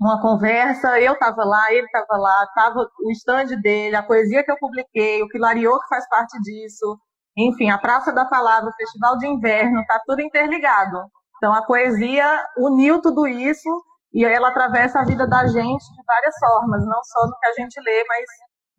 [0.00, 4.50] uma conversa, eu estava lá, ele estava lá, estava o stand dele, a poesia que
[4.50, 6.98] eu publiquei, o Pilariô que faz parte disso,
[7.36, 10.98] enfim, a Praça da Palavra, o Festival de Inverno, está tudo interligado.
[11.38, 13.68] Então a poesia uniu tudo isso
[14.12, 17.52] e ela atravessa a vida da gente de várias formas, não só no que a
[17.54, 18.24] gente lê, mas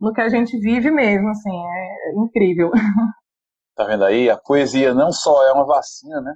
[0.03, 2.71] no que a gente vive mesmo, assim, é incrível.
[3.75, 4.29] Tá vendo aí?
[4.29, 6.35] A poesia não só é uma vacina, né?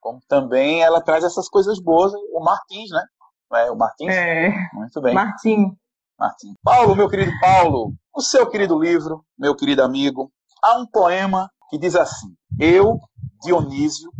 [0.00, 2.10] Como também ela traz essas coisas boas.
[2.32, 3.04] O Martins, né?
[3.52, 4.14] É, o Martins?
[4.14, 4.50] É.
[4.72, 5.12] Muito bem.
[5.12, 5.76] Martim.
[6.18, 6.54] Martim.
[6.62, 10.32] Paulo, meu querido Paulo, o seu querido livro, meu querido amigo,
[10.62, 12.98] há um poema que diz assim: Eu,
[13.42, 14.10] Dionísio,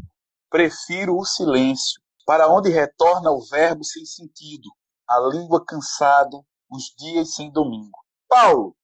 [0.51, 4.69] prefiro o silêncio, para onde retorna o verbo sem sentido,
[5.09, 6.37] a língua cansada,
[6.71, 8.04] os dias sem domingo.
[8.29, 8.75] Paulo,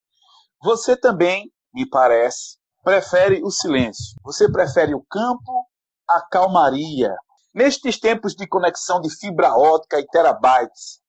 [0.63, 4.17] você também, me parece, prefere o silêncio.
[4.23, 5.67] Você prefere o campo,
[6.09, 7.15] a calmaria.
[7.55, 11.01] Nestes tempos de conexão de fibra ótica e terabytes,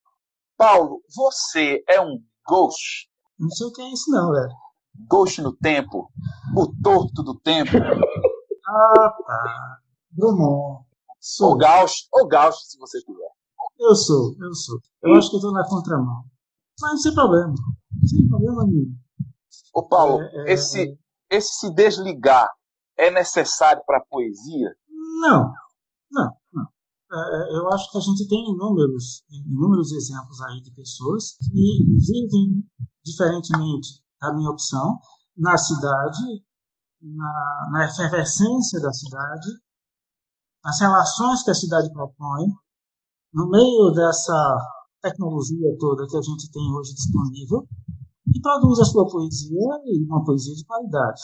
[0.57, 3.09] Paulo, você é um ghost?
[3.39, 4.53] Não sei o que é isso não, velho.
[5.07, 6.11] Ghost no tempo?
[6.55, 7.71] O torto do tempo?
[8.73, 9.77] Ah, tá.
[10.11, 10.85] Drummond.
[11.19, 11.51] Sou.
[11.51, 13.31] Ou Gauss, ou Gauss, se você quiser.
[13.79, 14.79] Eu sou, eu sou.
[15.03, 16.23] Eu acho que eu tô na contramão.
[16.81, 17.53] Mas sem problema.
[18.07, 18.95] Sem problema nenhum.
[19.73, 20.97] Ô Paulo, É, é, esse,
[21.29, 22.49] esse se desligar
[22.97, 24.75] é necessário para a poesia?
[25.21, 25.53] Não,
[26.11, 26.67] não, não.
[27.13, 31.83] É, é, eu acho que a gente tem inúmeros, inúmeros exemplos aí de pessoas que
[31.95, 32.63] vivem
[33.03, 34.97] diferentemente da minha opção
[35.37, 36.43] na cidade,
[37.01, 39.47] na, na efervescência da cidade,
[40.63, 42.47] nas relações que a cidade propõe,
[43.33, 44.57] no meio dessa
[45.01, 47.67] tecnologia toda que a gente tem hoje disponível,
[48.33, 51.21] e produz a sua poesia e uma poesia de qualidade.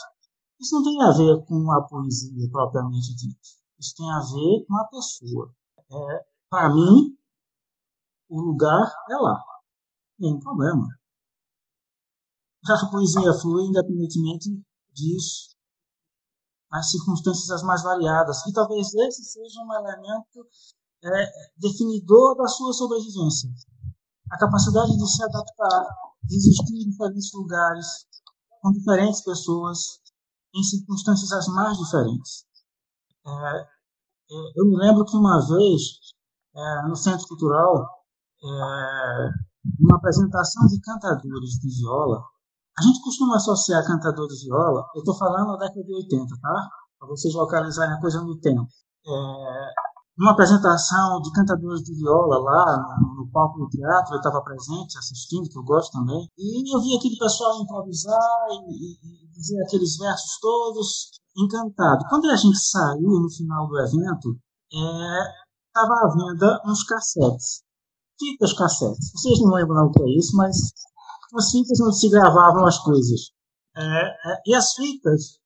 [0.60, 3.40] Isso não tem a ver com a poesia propriamente dita.
[3.78, 5.54] Isso tem a ver com a pessoa.
[5.90, 7.16] É, Para mim,
[8.28, 9.40] o lugar é lá.
[10.18, 10.86] Nenhum problema.
[12.66, 14.50] Já a poesia flui independentemente
[14.92, 15.56] disso,
[16.70, 18.44] nas circunstâncias as mais variadas.
[18.46, 20.46] E talvez esse seja um elemento
[21.04, 23.48] é, definidor da sua sobrevivência.
[24.30, 25.86] A capacidade de se adaptar,
[26.24, 27.86] de existir em diferentes lugares,
[28.60, 30.00] com diferentes pessoas,
[30.54, 32.44] em circunstâncias as mais diferentes.
[33.26, 35.82] É, é, eu me lembro que uma vez,
[36.54, 37.86] é, no Centro Cultural,
[38.42, 39.30] é,
[39.78, 42.22] numa apresentação de cantadores de viola,
[42.78, 46.68] a gente costuma associar cantador de viola, eu estou falando da década de 80, tá?
[46.98, 48.68] Para vocês localizarem a coisa no tempo.
[49.06, 49.72] É,
[50.18, 54.98] numa apresentação de cantadores de viola lá no, no palco do teatro, eu estava presente,
[54.98, 59.96] assistindo, que eu gosto também, e eu vi aquele pessoal improvisar e, e, dizer aqueles
[59.96, 62.04] versos todos, encantado.
[62.08, 64.36] Quando a gente saiu no final do evento,
[65.68, 67.62] estava à venda uns cassetes,
[68.18, 69.12] fitas cassetes.
[69.12, 70.56] Vocês não lembram o que é isso, mas
[71.36, 73.30] as fitas onde se gravavam as coisas.
[73.76, 75.38] É, é, e as fitas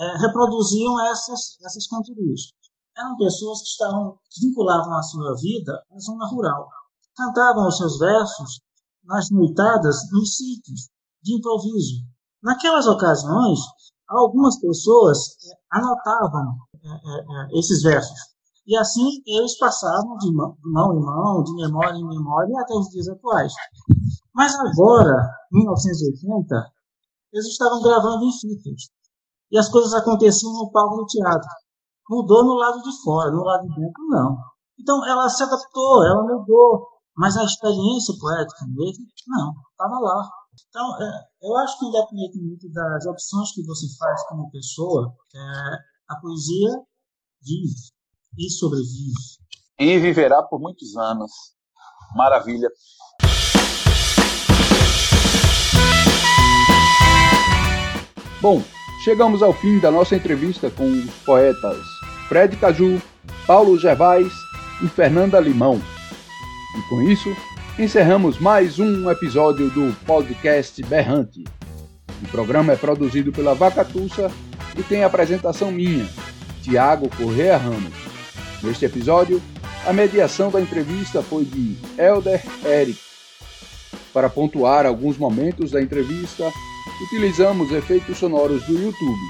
[0.00, 2.52] é, reproduziam essas, essas cantorias.
[2.96, 6.68] Eram pessoas que estavam vinculavam a sua vida à zona rural.
[7.14, 8.60] Cantavam os seus versos
[9.04, 10.88] nas noitadas nos sítios,
[11.22, 12.02] de improviso.
[12.42, 13.60] Naquelas ocasiões,
[14.08, 18.18] algumas pessoas é, anotavam é, é, esses versos.
[18.66, 20.56] E assim eles passavam de mão
[20.94, 23.52] em mão, de memória em memória, até os dias atuais.
[24.34, 26.72] Mas agora, em 1980,
[27.32, 28.90] eles estavam gravando em fitas.
[29.50, 31.48] E as coisas aconteciam no palco do teatro.
[32.08, 34.36] Mudou no lado de fora, no lado de dentro, não.
[34.78, 36.86] Então, ela se adaptou, ela mudou.
[37.16, 40.28] Mas a experiência poética mesmo, não, estava lá.
[40.68, 45.78] Então, é, eu acho que, independentemente das opções que você faz como pessoa, é,
[46.08, 46.70] a poesia
[47.42, 47.74] vive
[48.38, 49.14] e sobrevive.
[49.78, 51.32] E viverá por muitos anos.
[52.14, 52.68] Maravilha.
[58.40, 58.62] Bom,
[59.02, 61.95] chegamos ao fim da nossa entrevista com os poetas
[62.28, 63.00] Fred Caju,
[63.46, 64.32] Paulo Gervais
[64.82, 65.80] e Fernanda Limão.
[66.76, 67.34] E com isso,
[67.78, 71.44] encerramos mais um episódio do podcast Berrante.
[72.22, 74.30] O programa é produzido pela Vacatussa
[74.76, 76.08] e tem apresentação minha,
[76.62, 77.94] Tiago Correa Ramos.
[78.60, 79.40] Neste episódio,
[79.86, 82.98] a mediação da entrevista foi de Elder Eric.
[84.12, 86.50] Para pontuar alguns momentos da entrevista,
[87.04, 89.20] utilizamos efeitos sonoros do YouTube,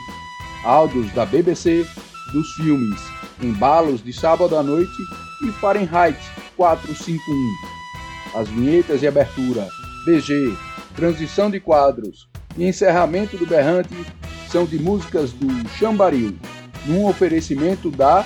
[0.64, 1.84] áudios da BBC,
[2.32, 3.00] dos filmes
[3.42, 4.96] Embalos de Sábado à Noite
[5.44, 6.18] e Fahrenheit
[6.56, 7.20] 451.
[8.34, 9.68] As vinhetas e abertura,
[10.04, 10.56] BG,
[10.94, 13.94] transição de quadros e encerramento do Berrante
[14.50, 16.36] são de músicas do Chambaril,
[16.86, 18.24] num oferecimento da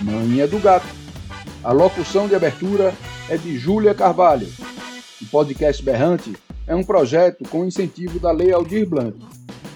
[0.00, 0.86] Manha do Gato.
[1.64, 2.94] A locução de abertura
[3.28, 4.48] é de Júlia Carvalho.
[5.20, 6.36] O podcast Berrante
[6.66, 9.16] é um projeto com incentivo da Lei Aldir Blanc,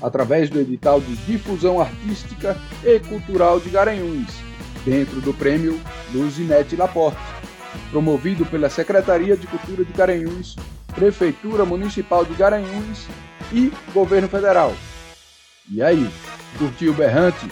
[0.02, 4.32] através do edital de difusão artística e cultural de Garanhuns,
[4.84, 5.80] dentro do prêmio
[6.12, 7.20] Luzinete Laporte,
[7.90, 10.56] promovido pela Secretaria de Cultura de Garanhuns,
[10.94, 13.06] Prefeitura Municipal de Garanhuns
[13.52, 14.74] e Governo Federal.
[15.70, 16.08] E aí,
[16.58, 17.48] curtiu Berrante?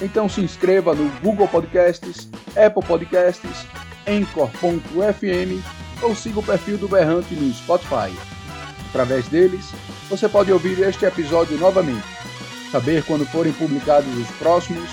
[0.00, 3.66] Então se inscreva no Google Podcasts, Apple Podcasts,
[4.06, 5.62] Anchor.fm
[6.02, 8.31] ou siga o perfil do Berrante no Spotify.
[8.92, 9.72] Através deles,
[10.10, 12.06] você pode ouvir este episódio novamente,
[12.70, 14.86] saber quando forem publicados os próximos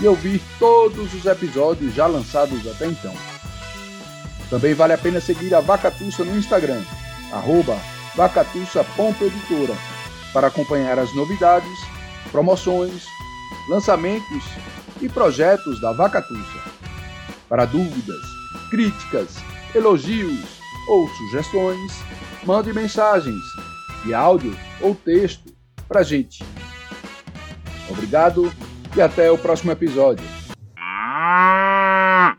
[0.00, 3.12] e ouvir todos os episódios já lançados até então.
[4.48, 6.80] Também vale a pena seguir a Vacatussa no Instagram,
[7.30, 7.78] arroba
[8.16, 9.74] vacatussa.editora,
[10.32, 11.78] para acompanhar as novidades,
[12.30, 13.04] promoções,
[13.68, 14.44] lançamentos
[15.02, 16.58] e projetos da Vacatussa.
[17.50, 18.22] Para dúvidas,
[18.70, 19.36] críticas,
[19.74, 20.40] elogios
[20.88, 21.92] ou sugestões,
[22.44, 23.42] mande mensagens
[24.04, 25.54] de áudio ou texto
[25.88, 26.44] para gente.
[27.88, 28.52] Obrigado
[28.96, 30.24] e até o próximo episódio.
[30.78, 32.36] Ah!